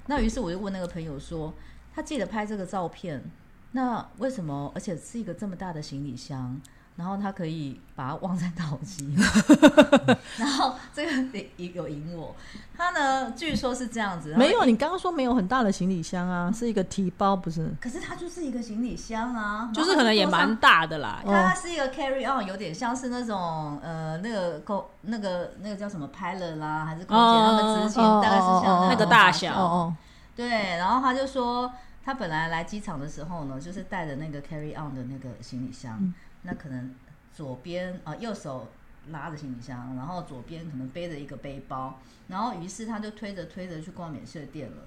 [0.08, 1.54] 那于是我就问那个朋友说，
[2.02, 3.24] 他记得拍这个照片，
[3.74, 4.72] 那为什么？
[4.74, 6.60] 而且是一个这么大的行李箱，
[6.96, 9.16] 然后他可以把它忘在脑机，
[10.38, 12.36] 然后这个有有赢我。
[12.76, 17.72] 他呢，据说是这样子，没有，你刚刚说没有很大的行李箱啊，是一个提包，不是？
[17.80, 21.22] 可是它就是一个行李箱啊，就是可能也蛮大的啦。
[21.24, 29.94] 哦它是一个 carry on，有点像是那种呃，那个空那个那个叫什么 pilot 啦，还是空姐哦他们之前哦大概是像那个大小
[30.34, 31.72] 对，然后他就说，
[32.04, 36.96] 他本来来机场的时候呢，就是带着那个 carry on 的那个行李箱，嗯那可能
[37.32, 38.68] 左边啊、呃右手
[39.10, 44.78] 拉着行李箱，然后左边可能背着一个背包，然后于是他就推着推着去逛免税店了。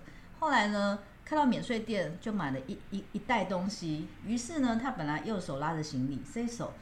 [0.40, 6.72] 后来呢，看到免税店就买了一一一袋东西，于是呢，他本来右手拉着行李，这一手。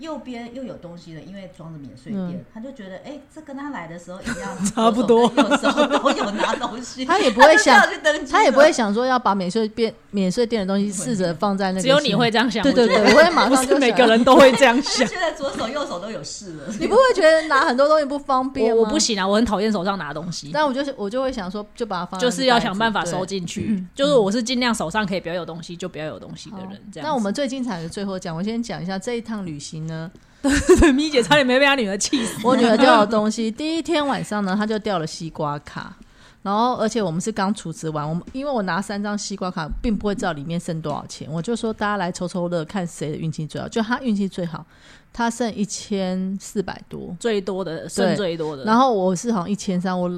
[0.00, 7.78] 右边又有东西了，因为装着免税店，嗯他就觉得，哎、这跟他来的时候一样， 差不多左手跟右手都有拿东西， 他也不会想
[8.30, 12.30] 他也不会想说要把免税店免税店的东西试着放在那个，只有你会。
[12.30, 15.04] 这样想，对对对，我会马不上就是每个人都会这样想。
[15.04, 16.64] 现在左手右手都有事了。
[16.78, 23.84] 你不会觉得拿很多东西不方便吗我我不，行啊，我很讨厌手上拿东西，但我就是我就会想说，就把它放就是要想办法收进去。
[23.96, 26.80] 就是我是尽量手上可以不要有东西就不要有东西的人。
[26.92, 30.10] 这样，那我们最精彩的最后讲，我先讲一下这一趟旅行呢，
[30.80, 32.38] 对咪姐差点没被她女儿气死。
[32.42, 33.50] 我女儿掉了东西。
[33.50, 35.94] 第一天晚上呢，她就掉了西瓜卡，
[36.42, 43.68] 然后而且我们是刚储值完，我们因为我拿三张西瓜卡，并不会知道里面剩多少钱，我就说大家来抽抽乐，看谁的运气最好。
[43.68, 44.64] 就她运气最好，
[45.12, 50.08] 她剩一千四百多，最多的剩最多的，然后我是好像一千三，我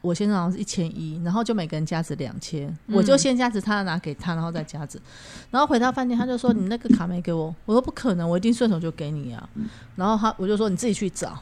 [0.00, 5.00] 我先生好像是一千一，然后就每个人加值两千，嗯我就先加值，他拿给他，然后再加值，
[5.50, 9.48] 然后回到饭店他就说你那个卡没给我，我说不可能，我一定顺手就给你啊，
[9.96, 11.38] 然后他我就说你自己去找。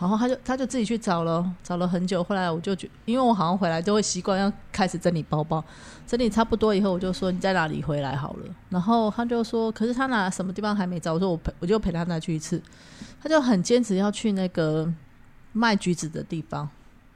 [0.00, 2.24] 然后他就他就自己去找了，找了很久。
[2.24, 5.64] 后来我就觉，因为我好像回来就会习惯要开始整理包包，
[6.08, 8.46] 整理差不多以后，我就说你在哪里回来好了。
[8.68, 11.14] 然后他就说，可是他哪什么地方还没找？
[11.14, 12.60] 我说我陪我就陪他再去一次。
[13.22, 14.92] 他就很坚持要去那个
[15.52, 16.68] 卖橘子的地方。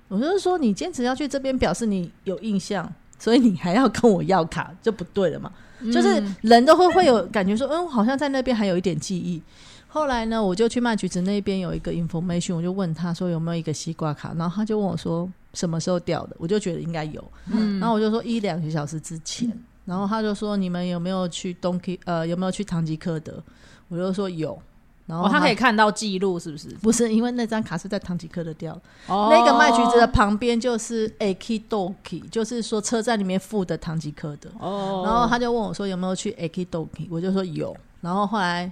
[0.09, 5.51] 我就是说，你坚持要去这边，表示你有印象，所以你还要跟我要卡，就不对了嘛。
[5.93, 9.43] 就是人都会会有感觉说，嗯，我好像在那边还有一点记忆。
[9.89, 17.79] 后来呢，我就去卖橘子那边有一个 information，我就问他说有没有一个西瓜卡，然后他就问我说什么时候掉的，我就觉得应该有，嗯。
[17.81, 19.51] 然后我就说一两个小时之前，
[19.85, 23.43] 然后他就说你们有没有去东 K 呃有没有去唐吉诃德，
[23.89, 24.59] 我就说有，
[25.07, 26.69] 然后哦，他可以看到记录是不是？
[26.83, 34.51] 不是因为那张卡是在唐吉诃德掉那个卖橘子的旁边就是 Akidoki，就是说车站里面附的唐吉诃德。
[34.59, 37.77] 哦，然后他就问我说有没有去 Akidoki，我就说有。
[38.01, 38.71] 然后后来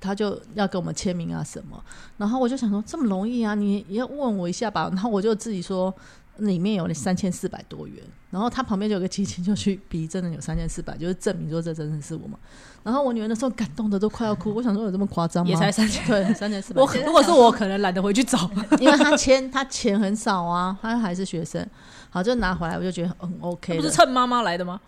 [0.00, 1.78] 他就要给我们签名啊什么，
[2.16, 4.88] 然后我就想说这么容易啊，你也要问我一下吧。
[4.90, 5.94] 然后我就自己说
[6.38, 12.38] 里面有三千四百多元，然后他旁边就有个机器就去比，真的有三千四百，就是证明说这真的是我嘛。
[12.82, 15.50] 然后我女儿那时候感动的都快要哭，我想说有这么夸张吗？
[15.50, 16.06] 也才三千。
[16.06, 18.50] 对三千四百我，如果是我，可能懒得回去找。
[18.80, 21.66] 因为他钱他钱很少啊，他还是学生，
[22.10, 24.80] 好就拿回来，我就觉得很 OK 不是趁妈妈来的吗？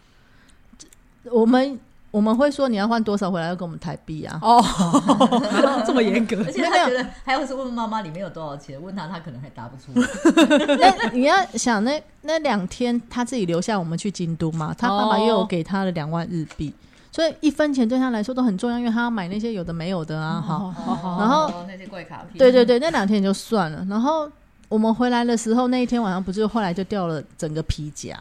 [1.24, 1.78] 我们
[2.10, 4.38] 我们会说你要换多少回来要给我们台币啊？
[4.42, 4.60] 哦，
[5.86, 10.06] 这么严格而且他觉得还有是问妈妈里面有多少钱，问他他可能还答不出来。
[10.80, 16.74] 那你要想那那两天他自己留下我们去京都嘛，他爸爸又有给他了两万日币，
[17.12, 20.58] 所以一分钱对他来说都很重要，因为他要买那些有的没有的啊，哈。
[20.72, 23.86] 好然后哦那些贵卡片，对对对，那两天也就算了。
[23.88, 24.28] 然后
[24.68, 28.16] 我们回来的时候，那一天晚上不是后来就掉了整个皮夹，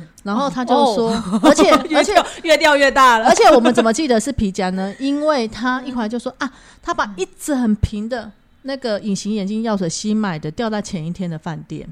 [0.24, 1.10] 然后他就说，
[1.42, 3.34] 而且 而且越掉越大了而。
[3.34, 4.94] 且我们怎么记得是皮夹呢？
[4.98, 6.50] 因为他一回来就说啊，
[6.82, 8.30] 他把一整瓶的
[8.62, 11.88] 那个隐形眼镜药水新买的掉在前一天的饭店，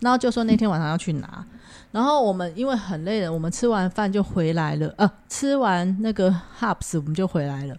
[0.00, 1.44] 然后就说那天晚上要去拿。
[1.90, 6.30] 然后我们因为很累了，我们吃完饭就回来了，呃，吃完那个
[6.60, 7.74] Hubs 我们就回来了。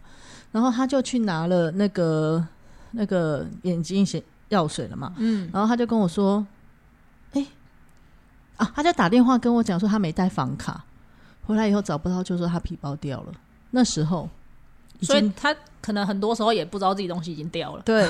[0.51, 2.43] 然后他就去拿了那个
[2.91, 6.58] 那个眼睛显药水了嘛，嗯，然后他就跟我说：“哎、
[8.59, 10.83] 啊，他就打电话跟我讲说他没带房卡，
[11.47, 13.31] 回来以后找不到，就说他皮包掉了。
[13.71, 14.29] 那时候
[15.01, 17.81] 所以他可能很多时候也不知道自己东西已经掉了。
[17.85, 18.09] 对，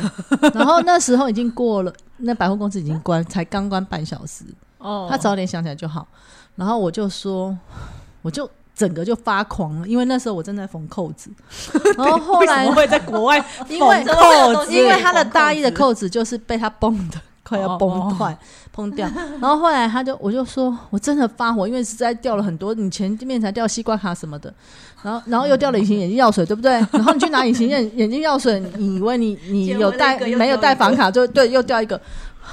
[0.54, 4.44] 然后那时候已经过了，那百货公司已经关，才刚关半小时，
[4.80, 6.08] 哦，他早点想起来就好。
[6.56, 7.56] 然后我就说，
[8.24, 11.30] 我就整个就发狂了，因为那时候我正在缝扣子，
[11.96, 13.38] 然后后来会在国外
[13.70, 18.38] 因为怎么会有东西因为他的大衣的扣子就是被他崩的，快要崩坏、
[18.72, 19.10] 崩掉。
[19.42, 24.54] 然后后来他就我就说，我真的发火，因为实在掉了很多，你前面才掉西瓜卡什么的，
[25.02, 26.74] 然后然后又掉了隐形眼镜药水，对不对？
[26.92, 32.00] 然后你去拿隐形眼 眼镜药水，你以为你你有带没有带房卡，就对，又掉一个。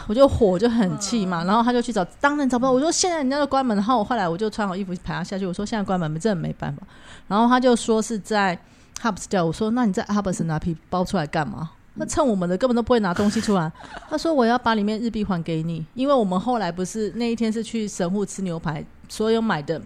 [0.07, 2.71] 我就火就很气嘛，然后他就去找，当然找不到。
[2.71, 5.47] 我说现在人家都关门，然后我后来我就穿好衣服陪他下去。
[5.47, 6.83] 我说现在关门，真的没办法。
[7.29, 8.59] 然后他就说是在
[9.03, 11.71] Hubs 掉，我说那你在 Hubs 拿皮包出来干嘛？
[11.97, 13.71] 那趁我们的根本都不会拿东西出来。
[14.09, 19.81] 他说我要把里面日币还给你，因为我们后来不是那一天是去神户吃牛排，所有买的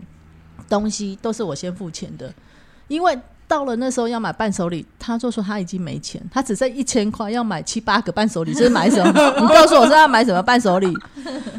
[0.69, 2.33] 东西都是我先付钱的，
[2.89, 3.19] 因为。
[3.51, 9.11] 到了那时候要买伴手礼，他就说他已经没钱，他只剩一千块，要买七八个伴手礼，这是买什么？
[9.43, 10.87] 你告诉我是要买什么伴手礼？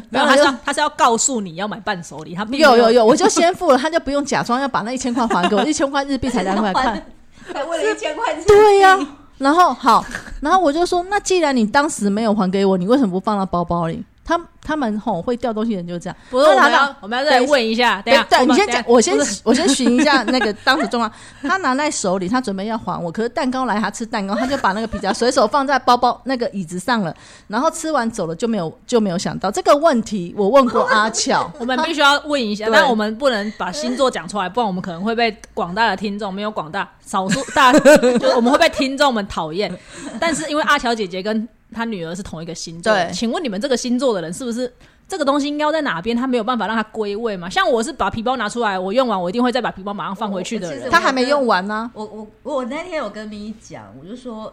[0.08, 7.06] 没有，他是他是要告诉你要买伴手礼，他没有有有，我就先付了，他就不用假装要把那一千块还给我，一千块日币才两块块，
[7.52, 8.98] 还为了一千块日币，对呀。
[9.42, 10.04] 然后好，
[10.40, 14.04] 然后我就说，那既然你当时没有还给我，你为什么不放到包包里？
[14.24, 21.12] 他他们吼会掉东西的人就这样，不是我们要我们要再问一下，等下对你先讲，我先我先寻一下那个当时状况。
[21.42, 27.14] 他拿在手里，他准备要还我，可是蛋糕来，他吃蛋糕，他就把那个皮夹随手放在包包那个椅子上了，
[27.48, 30.32] 然后吃完走了就没有就没有想到这个问题。
[30.36, 37.72] 我问过阿巧，我们必须要问一下，但我们不能把星座讲出来，不然我们可能会被广大的听众没有广大少数大，
[38.20, 39.76] 就我们会被听众们讨厌。
[40.20, 44.72] 但是因为阿乔姐姐跟他女儿是同一个星座，请问你们这个星座的人是不是
[45.08, 46.16] 这个东西应该在哪边？
[46.16, 47.48] 他没有办法让它归位嘛？
[47.50, 50.90] 像我是把皮包拿出来，我用完我一定会再把皮包马上放回去的人。
[50.90, 51.90] 他还没用完呢。
[51.94, 54.52] 我我我那天有跟咪讲，我就说。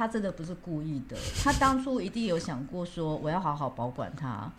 [0.00, 4.50] 他真的不是故意的，他当初一定有想过说我要好好保管它。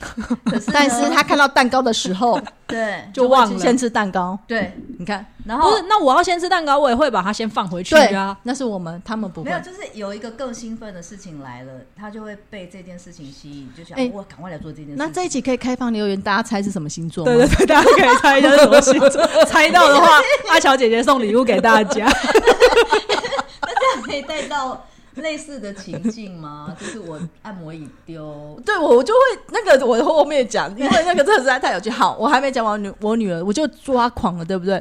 [0.46, 4.38] 可是，但是他看到蛋糕的时候，对，就忘了先吃蛋糕。
[4.46, 8.38] 对，你看，然后不是，那我要先吃蛋糕，我也会把它先放回去啊。
[8.44, 9.50] 那是我们，他们不会。
[9.50, 14.96] 没有，就是有一个更兴奋的事情来了，他就会被这件事情吸引，就想我赶快来做这件事。
[14.96, 17.26] 那这一集可以开放留言，大家猜是什么星座？
[17.26, 19.10] 对对对，大家可以猜一下是什么星座。
[19.50, 22.06] 猜到的话，阿乔姐姐送礼物给大家。
[23.64, 24.86] 那这样可以带到。
[25.22, 26.76] 类似的情境吗？
[26.80, 29.20] 就是我按摩椅丢，对我我就会
[29.52, 31.90] 那个我后面讲，因为那个真的实在太有趣。
[31.90, 34.74] 好，我还没讲完女我女儿，我就抓狂了，对不对？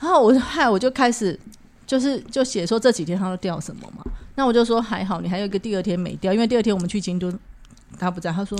[0.00, 1.38] 然后我害，我就开始
[1.86, 4.02] 就是就写说这几天她都掉什么嘛。
[4.34, 7.32] 那我就说还好，你还有一个第二天没掉，因为第二天我们去京都，
[7.98, 8.32] 她不在。
[8.32, 8.58] 她说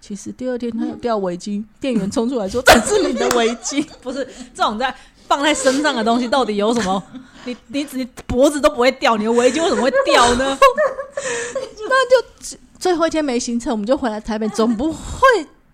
[0.00, 4.94] 其实第二天他有掉围巾，店员冲出来说这是你的围巾，不是这种在。
[5.26, 7.02] 放在身上的东西到底有什么？
[7.44, 10.58] 你你你脖子都不会掉，你的围巾为什么会掉呢？
[11.88, 15.20] 那就最后一天没行程，我们就回来台北，总不会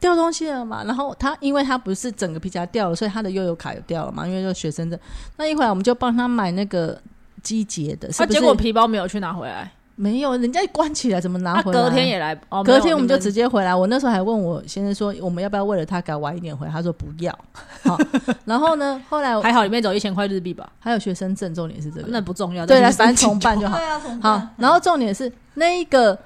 [0.01, 0.83] 掉东西了嘛。
[0.85, 4.99] 然后他因为他不是整个皮夹掉了，所以他的悠游卡也掉了嘛，因为就学生证。
[5.37, 7.01] 那一会儿我们就帮他买那个
[7.43, 9.73] 季节的，他结果皮包没有去拿回来。
[10.01, 11.79] 没有，人家关起来怎么拿回来？
[11.79, 12.35] 隔天也来，
[12.65, 13.75] 隔天我们就直接回来。
[13.75, 16.73] 我那时候还问我先生说，我们要不要为了他改晚一点回来？
[16.73, 17.39] 他说不要。
[17.85, 17.99] 好，
[18.47, 22.65] 然后呢，后来还好里面走一千块日币吧，还有学生证，重点是这个，那不重要。
[22.65, 23.79] 对，反正重办就好。
[24.23, 26.19] 好，然后重点是那一个，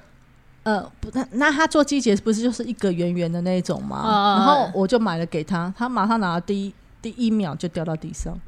[0.63, 4.37] 呃，不，那那他做季节不是就是一个圆圆的那一种吗？
[4.37, 8.39] 然后我就买了给他，他马上拿到第一第一秒就掉到地上，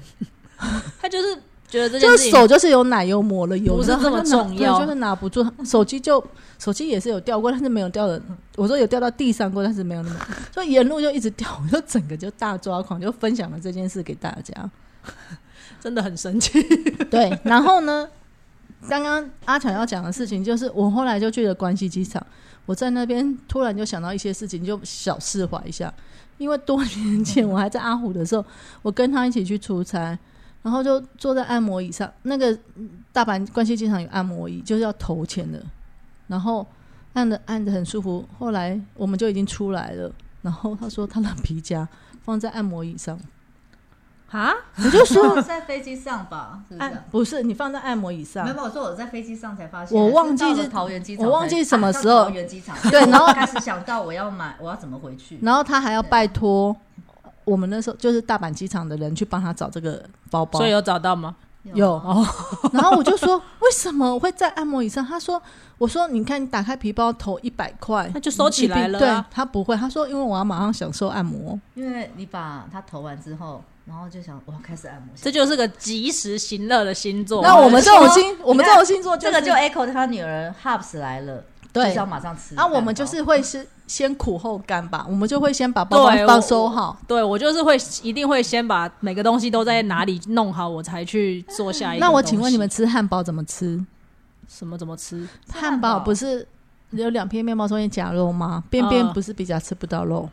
[0.98, 1.38] 他就是。
[1.68, 5.44] 觉得这就是手就是有奶油抹了油，不是这么重要，就是拿不住。
[5.66, 6.24] 手机就
[6.58, 8.20] 手机也是有掉过，但是没有掉的。
[8.54, 10.20] 我说有掉到地上过，但是没有那么，
[10.54, 14.70] 所以沿路就一直掉，我就整个就大抓狂，就分享了这件事给大家，
[15.80, 16.62] 真的很神奇。
[17.10, 18.08] 对，然后呢，
[18.88, 22.24] 刚刚阿强要讲的事情就是，我后来就去了关西机场，
[22.64, 25.92] 我在那边突然就想到一些事情，就小释怀一下，
[26.38, 28.44] 因为多年前我还在阿虎的时候，
[28.82, 30.16] 我跟他一起去出差。
[30.66, 32.58] 然后就坐在按摩椅上，那个
[33.12, 35.62] 大阪关西机场有按摩椅，就是要投钱的。
[36.26, 36.66] 然后
[37.12, 38.28] 按的按的很舒服。
[38.36, 40.10] 后来我们就已经出来了。
[40.42, 41.86] 然后他说他的皮夹
[42.24, 43.16] 放在按摩椅上，
[44.32, 44.52] 啊？
[44.78, 46.60] 我就说在飞机上吧？
[46.68, 46.76] 是
[47.12, 48.44] 不是你放在按摩椅上？
[48.44, 49.96] 没有，我说我在飞机上才发现。
[49.96, 52.24] 我忘记是桃园机场，我忘记什么时候。
[52.24, 55.38] 桃园机场对，然后开始想到我要买，我要怎么回去？
[55.42, 56.76] 然后他还要拜托。
[57.46, 61.34] 我们那时候就是大阪机场的人去帮他找这个包包，所以有找到吗？
[61.62, 62.00] 有。
[62.72, 65.04] 然后我就说，为什么会在按摩椅上？
[65.04, 65.40] 他说
[65.78, 69.76] ：“我说，你看，你打开皮包，投一百块，那就收起来了。”对，他不会。
[69.76, 75.08] 他说：“因为我要马上享受按摩。”因为你把它投完之后，然后就想我要开始按摩。
[75.16, 77.42] 这就是个及时行乐的星座。
[77.42, 81.44] 那我们这种星， 我们这种星座，这个就 echo 他女儿 Hubs 来了。
[81.72, 82.54] 对，要马上吃。
[82.54, 86.96] 那我们就是会是先苦后甘吧，我们就会先把包包包收好。
[87.06, 92.04] 对我就是会一定会先把每个东西都在哪里弄好，我才去做下一个。
[92.04, 93.84] 那我请问你们吃汉堡怎么吃？
[94.48, 95.28] 什么怎么吃？
[95.52, 96.46] 汉堡不是
[96.90, 98.62] 有两片面包中间夹肉吗？
[98.70, 100.28] 边边不是比较吃不到肉？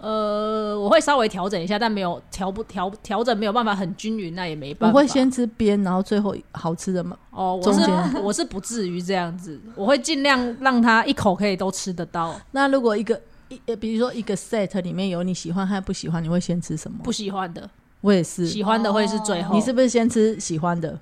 [0.00, 4.96] 呃，我会稍微调整一下，但没有调不调调整没有办法很均匀，那也没办法。
[4.96, 7.16] 我会先吃边，然后最后好吃的嘛。
[7.30, 7.80] 哦，我是
[8.22, 12.40] 我是不至于这样子，我会尽量让他一口可以都吃得到。
[12.52, 16.98] 那如果一个一，比如说一个 set 里面有你喜欢和不喜欢，你会先吃什么？
[17.02, 17.68] 不喜欢的，
[18.00, 18.46] 我也是。
[18.46, 19.54] 喜欢的会是最后。
[19.54, 20.98] 你是不是先吃喜欢的？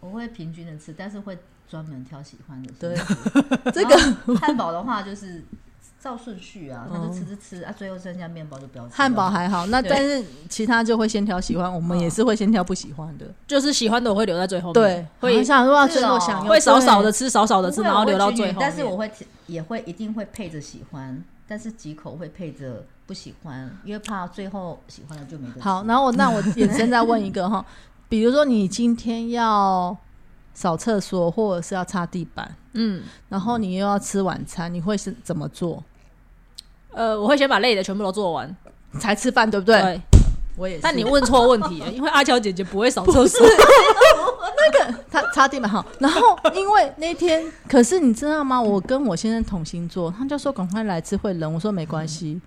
[0.00, 2.72] 我会平均的吃，但是会专门挑喜欢的。
[2.80, 3.04] 对是
[3.72, 3.96] 这个
[4.36, 5.42] 汉堡的话就是
[6.04, 8.94] 照顺序啊，他就吃吃吃啊，最后剩下面包就不要吃。
[8.94, 13.24] 汉堡还好，那但是其他就会先挑喜欢，我们也是会先挑不喜欢的。
[13.46, 18.58] 就是喜欢的我会留在最后面，对，会好想说要是哦最后想要会少少的吃，少少的吃，然后留到最后。
[18.60, 19.10] 但是我会
[19.46, 25.62] 也会一定会配着喜欢，但是几口会配着不喜欢，因为怕最后喜欢的就没得。
[25.62, 27.64] 好，然后我那我延伸再问一个哈，
[28.10, 29.96] 比如说你今天要
[30.52, 35.82] 扫厕所或者是要擦地板，嗯，然后你又要吃晚餐，你会是怎么做？
[36.94, 38.56] 呃，我会先把累的全部都做完，
[38.98, 39.80] 才吃饭对不对？
[39.80, 40.00] 对。
[40.56, 40.82] 我也是。
[40.82, 48.62] 但你问错问题了，因为阿娇姐姐不会扫厕所，那个他擦地板好，然后因为那天，可是你知道吗？
[48.62, 52.40] 我跟我先生同星座，他就说赶快来吃会冷，我说没关系。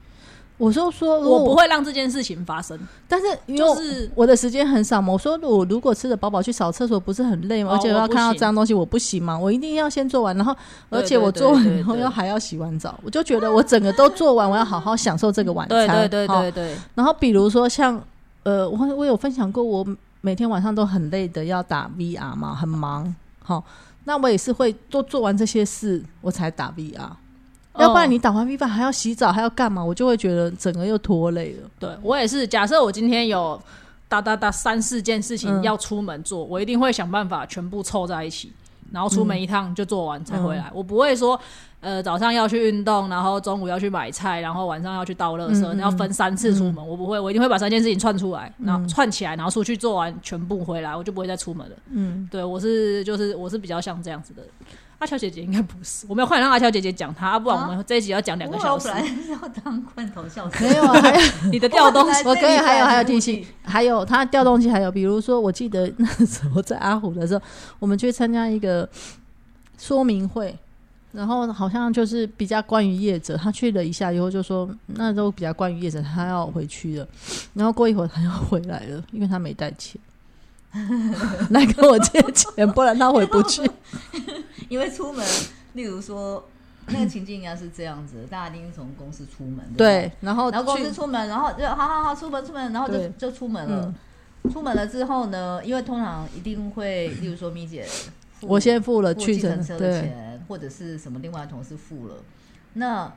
[0.57, 2.77] 我就说我不，会让这件事情发生。
[3.07, 7.71] 但是因为就是我的时间很少嘛，我说我如果吃的饱饱去扫厕所，不是很累吗？
[7.71, 10.55] 哦而且要看到脏东西，我不行嘛，我一定要先做完，然后
[10.89, 15.87] 而且我做完以后要还要洗完澡，我就觉得我整个都做完，我要好好享受这个晚餐。
[15.87, 18.01] 对对对对，然后比如说像
[18.43, 19.85] 呃，我我有分享过，我
[20.21, 23.13] 每天晚上都很累的要打 VR 嘛，很忙。
[23.43, 23.63] 好，
[24.05, 27.09] 那我也是会都做完这些事我才打 VR，、
[27.79, 31.69] 要不然你打完 VR 还要洗澡还要干嘛，我就会觉得整个又拖累了。
[31.79, 32.47] 对我也是。
[32.47, 33.59] 假设我今天有
[34.07, 38.51] 哒哒哒三四件事情嗯要出门做，我一定会想办法全部凑在一起，
[38.91, 40.71] 然后出门一趟就做完才回嗯来。
[40.73, 41.39] 我不会说，
[41.81, 46.85] 呃，早上要去运动，然后中午要去买菜，然后晚上要去倒垃圾，要分三次出门。
[46.85, 51.75] 我不会，我一定会把三件事情串出来，然后串起来，然后出去做完全部回来，我就不会再出门了。
[51.91, 54.51] 嗯，对我是就是我是比较像这样子的人。
[54.99, 59.15] 阿乔姐姐应该不是，我们要快点让阿乔姐姐讲她，啊不然我们这一集要讲两个小时不会我本。
[59.15, 61.21] 来是要当罐头笑声，没有啊， 还有
[61.51, 67.41] 你的调动 我可以还有还有提醒，还有他调动器，还有比如说，我记得那时候在阿虎的时候，
[67.79, 68.89] 我们去参加一个
[69.77, 70.57] 说明会，
[71.11, 77.07] 然后好像就是比较关于业者，他去了一下以后就说，那都比较关于业者，他要回去了，
[77.53, 80.01] 然后过一会儿他要回来了，因为他没带钱。
[81.49, 83.61] 来跟我借钱，不然他回不去。
[84.69, 85.25] 因为出门，
[85.73, 86.47] 例如说
[86.87, 93.93] 那个情境应该是这样子，大家一定从公司出门，对对，然后，然后公司出门，然后就好好好出门出门，然后就就出门了。
[94.51, 97.85] 出门了之后呢，因为通常一定会，例如说咪姐，
[98.41, 102.15] 我先付了去程车的对，钱，或者是什么另外同事付了，
[102.73, 103.11] 那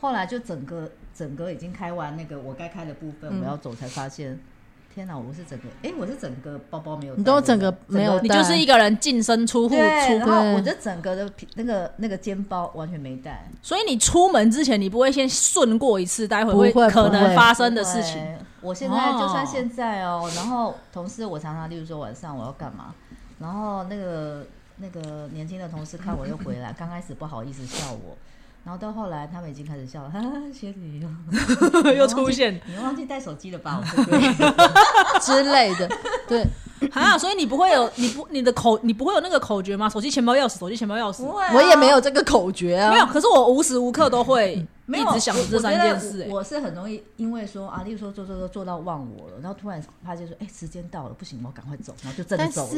[0.00, 4.38] 后来就整个整个已经开完那个我该开的部分，嗯我要走才发现，
[4.96, 9.86] 天哪，我是整个，哎，我是整个包包没有，你都整个没有你就是一个人净身出户对，
[10.16, 18.26] 然出，后我的整个的皮那个那个肩包完全没带，所以你出门之前，你不会先顺过一次，待会不会可能发生的事情。
[18.62, 22.94] 我现在哦就算现在哦，然后同事我常常，例如说晚上我要干嘛，
[23.38, 24.46] 然后那个
[24.78, 28.16] 那个年轻的同事看我又回来，刚开始不好意思笑我，
[28.66, 30.80] 然后到后来他们已经开始笑了，哈哈，学姐
[31.84, 32.60] 又又出现。
[32.66, 33.80] 你忘记带手机了吧？
[33.80, 34.18] 我说对，
[35.22, 35.88] 之类的，
[36.26, 36.44] 对，
[36.92, 39.88] 啊，所以你不会有你不你的口你不会有那个口诀吗？
[39.88, 41.18] 手机、钱包、钥匙，手机、钱包、钥匙。
[41.18, 46.28] 不会啊，我也没有这个口诀啊，没有，可是我无时无刻都会没有一直想这三件事、欸。
[46.30, 52.68] 我我是很容易因为说啊，例如说做做做做到忘我了，然后突然发现说，哎、时间到了，不行，我赶快走，然后就真的走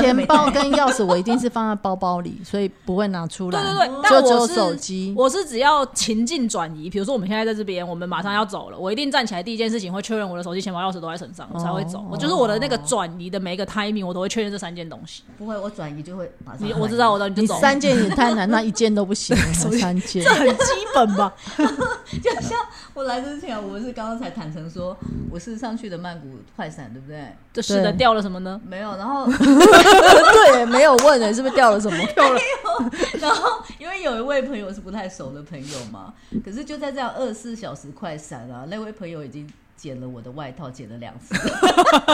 [0.00, 3.62] 钱包跟钥匙我一定是放在包包里，所以不会拿出来。
[3.62, 5.14] 对对对，但就只有我是手机。
[5.16, 11.98] 我是只要情境转移，比如说我们现在在这边，我们马上要走了，我一定站起来第一件事情会确认我的手机、钱包、钥匙都在身上，我才会走。
[11.98, 15.22] 哦我就是我的那个转移的每一个 timing，我都会确认这三件东西。
[15.38, 16.72] 不会，我转移就会马上你。
[16.72, 17.58] 我知道我的，你就你走。
[17.60, 20.30] 三件也太难，那一件都不行， 三件这。
[20.30, 21.32] 很基本吧？
[22.22, 22.58] 就像
[22.94, 24.96] 我来之前，我是刚刚才坦诚说，
[25.30, 27.34] 我是上去的曼谷快闪，对不对？
[27.52, 28.60] 这是的，掉了什么呢？
[28.66, 31.96] 没有，然后 对，没有问人是不是掉了什么？
[33.20, 41.34] 然后因为有一位朋友是不太熟的朋友嘛，可是就在这样二十四小时快闪啊，那位朋友已经剪了我的外套，剪了两次。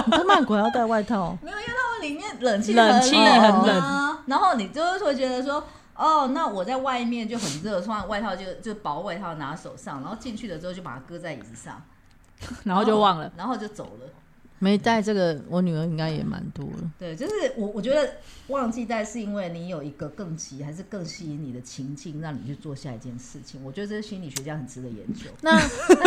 [0.07, 1.37] 你在曼谷还要带外套？
[1.43, 5.63] 没有，因为他们里面冷气冷气很很啊，然后你就是会觉得说。
[5.97, 11.83] 哦，那我在外面就很热，穿外套就就薄外套拿手上，然后进去了之后就把它搁在椅子上，
[12.65, 13.33] 然后就忘了。
[13.37, 14.09] 然后就走了。
[14.59, 16.91] 没带这个，我女儿应该也蛮多了。
[16.99, 18.15] 对，就是我我觉得
[18.47, 23.63] 忘记带是因为你有一个更急还是更吸引你的情境，让你去做下一件事情。
[23.63, 25.27] 我觉得这是心理学家很值得研究。
[25.43, 25.53] 那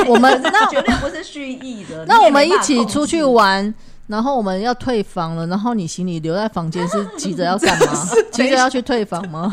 [0.10, 2.08] 我们那那绝对不是蓄意的。
[2.08, 3.72] 那我们一起出去玩，
[4.10, 8.08] 然后我们要退房了，然后你行李留在房间是急着要干嘛？
[8.34, 9.52] 急着要去退房吗？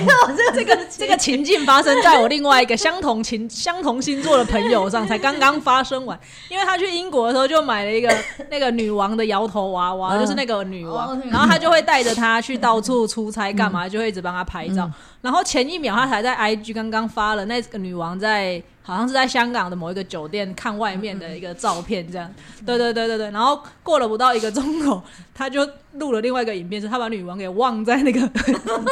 [0.00, 6.18] 没有这个这个情境发生在我另外一个相同情 相同星座的朋友上，才刚刚发生完。
[6.48, 8.10] 因为他去英国的时候就买了一个
[8.50, 14.90] 那个女王的摇头娃娃，嗯就是那个女王，哦然后他就会带着她去到处出差干嘛，就会一直帮她拍照。
[15.20, 22.30] 然后前一秒他才在 IG 刚刚发了那个女王在好像是在香港的某一个酒店看外面的一个照片，这样。
[22.64, 23.30] 对对对对对。
[23.32, 25.02] 然后过了不到一个钟头，
[25.34, 28.20] 他就录了另外一个影片，是他把女王给忘在那个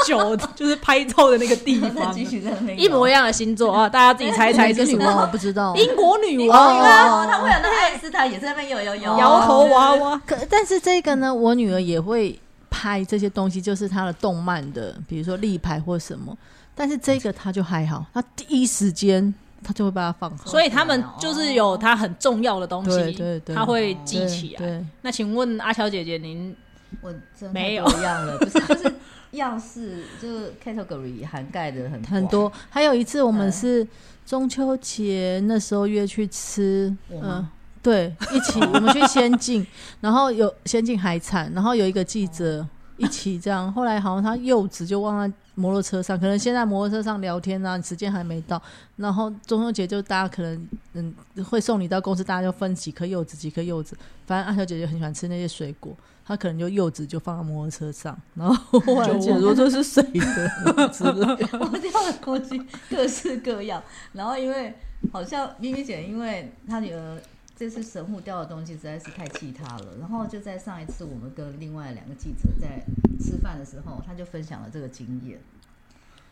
[0.05, 5.23] 酒 就是拍照的那个地方，继续在那一模一样的星座啊，大家自己猜猜哪个是什么。
[5.23, 5.75] 我不知道。
[5.77, 10.21] 英国女哦，王啊，哦，他会有那个爱因斯坦也在那边有有有摇头娃娃。
[10.27, 12.39] 可但是这个呢，我女儿也会
[12.71, 16.37] 拍这些东西，就是他的动漫的，比如说立牌或什么。
[16.75, 20.47] 但是这个他就还好，他第一时间他就会把它放好。
[20.47, 24.59] 所以他们就是有他很重要的东西，对对对他会记起来。
[24.59, 26.55] 对，那请问阿乔姐姐，您
[27.01, 28.95] 我真没有一样了， 不是就是
[29.33, 32.53] 样式，就是 category 涵盖的很很多。
[32.69, 33.89] 还有一次我们嗯是
[34.27, 37.47] 中秋节那时候约去吃，嗯、
[37.87, 39.65] 对，一起我们去仙境，
[40.03, 42.67] 然后有仙境海产，然后有一个记者
[42.97, 43.73] 一起这样。
[43.73, 48.61] 后来好像他柚子就忘在摩托车上，可能现在摩托车上聊天啊，时间还没到。
[48.97, 51.15] 然后中秋节就大家可能嗯
[51.49, 53.97] 会送你到公司，大家就分几颗柚子，几颗柚子。
[54.27, 60.51] 反正阿小姐姐很喜欢吃那些水果，她可能就柚子就放在摩托车上，然后后来姐说这是谁的。
[60.67, 62.61] 我掉的东西
[62.91, 63.81] 各式各样。
[64.13, 64.75] 然后因为
[65.13, 67.23] 好像咪咪姐，因为她女儿
[67.57, 72.85] 这次神户掉的东西实在是太气他了，然后就在上一次我们跟另外两个记者在
[73.19, 75.41] 吃饭的时候，他就分享了这个经验。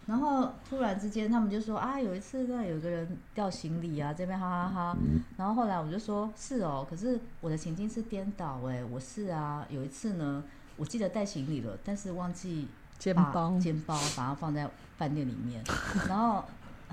[0.07, 4.97] 然后突然之间，他们就说啊，有一次那，有个人掉行李啊，这边哈哈哈。
[5.39, 10.45] 然后后来我就说，是哦，可是我的情境是颠倒哎，我是啊，有一次呢，
[10.77, 14.69] 我记得带行李了，但是忘记把肩包肩包把它放在
[14.99, 15.65] 饭店里面，
[16.07, 16.45] 然后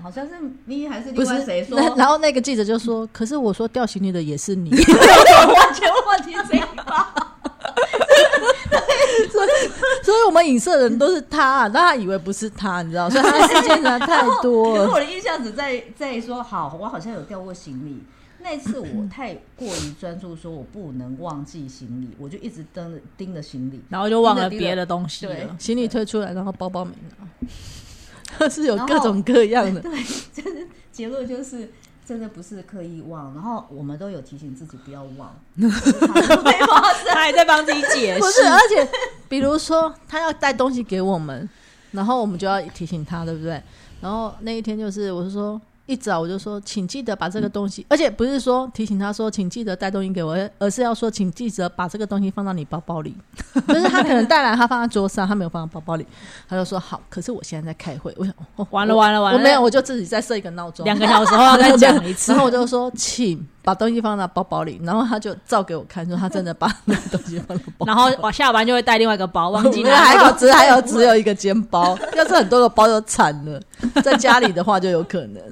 [0.02, 4.70] 好像是咪咪还是不是另外谁说，那然后那个记者就说：“可是我说掉行李的也是你。
[4.74, 7.12] 完全忘记这一趴。
[10.02, 14.84] ”所以我们影射人都是他，但他以为不是他，你知道，所以他的事件实在太多了。
[14.84, 18.02] 可是我的印象只在在说，好，我好像有掉过行李。
[18.44, 23.80] 那次我太过于专注，说我不能忘记行李，我就一直盯着盯着行李。
[23.88, 25.56] 然后就忘了别的东西了。
[25.60, 27.48] 行李推出来，然后包包没拿，
[28.26, 29.80] 他 是有各种各样的。
[29.82, 29.90] 对，
[30.32, 30.60] 真的
[30.90, 31.70] 结论就是
[32.06, 35.34] 真的不是刻意忘，然后我们都有提醒自己不要忘。
[37.06, 38.88] 他还在帮自己解释不是，，而且
[39.28, 41.48] 比如说他要带东西给我们，
[41.92, 43.62] 然后我们就要提醒他，对不对？
[44.00, 45.60] 然后那一天就是，我是说。
[45.86, 53.14] 一早我就说，请记得把这个东西，而且不是说提醒他说，请记得带东西给我，而而是要说，请记得把这个东西放到你包包里。
[53.66, 56.06] 就是他可能带来，他放在桌上，他没有放在包包里，
[56.48, 57.00] 他就说好。
[57.10, 62.38] 可是我现在在开会，我想，哦、完了完了完了我没有，我就自己再设一个闹钟，两个小时后要再讲一次 然。
[62.38, 67.86] 后我就说，请把东西放到包包里，然后他就照给我看，说他真的把那个东西放到包包。
[67.86, 69.96] 然后我下班就会带另外一个包，忘记 了。
[69.96, 73.60] 还有只还有只有一个肩包，要是很多个包就惨了。
[74.02, 75.42] 在家里的话就有可能。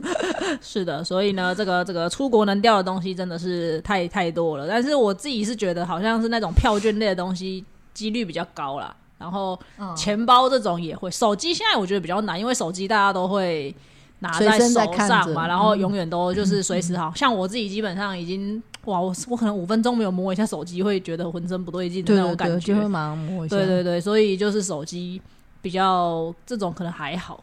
[0.60, 4.66] 是的，所以呢，这个这个出国能掉的东西真的是太太多了。
[4.66, 8.94] 但是我自己是觉得，好像是那种票券类的东西几率比较高啦。
[9.18, 13.74] 然后嗯钱包这种也会，手机现在我觉得比较难，因为手机大家都会
[14.20, 17.12] 拿在手上嘛，然后嗯永远都就是随时好。
[17.14, 22.74] 像我自己基本上已经哇，我我可能五分钟没有摸一下手机，会觉得浑身不对劲的那种感觉。
[22.74, 23.56] 就会马上摸一下。
[23.56, 25.20] 对对对，所以就是手机
[25.60, 27.42] 比较这种可能还好，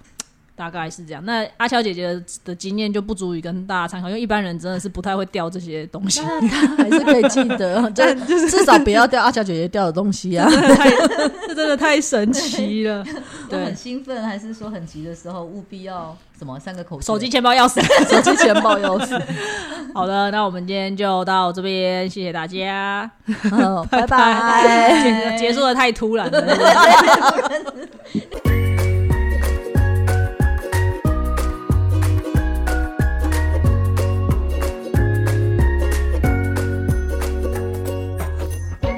[0.57, 1.23] 大概是这样。
[1.23, 6.19] 那阿乔姐姐的的经验就不足以跟大家参考，因为一般人真的是不太会掉这些东西。
[6.77, 10.49] 还是可以记得， 就至少不要掉阿乔姐姐掉的东西啊。
[10.49, 10.89] 太
[11.47, 13.03] 这真的太神奇了。
[13.47, 17.79] 对很对，兴奋还是说很急的时候，务必要什么三个口诀手机、钱包、钥匙。
[18.09, 19.21] 手机、钱包、钥匙。
[19.93, 23.09] 好的，那我们今天就到这边，谢谢大家。
[23.51, 25.37] 嗯，拜拜。
[25.37, 26.41] 结结束的太突然了。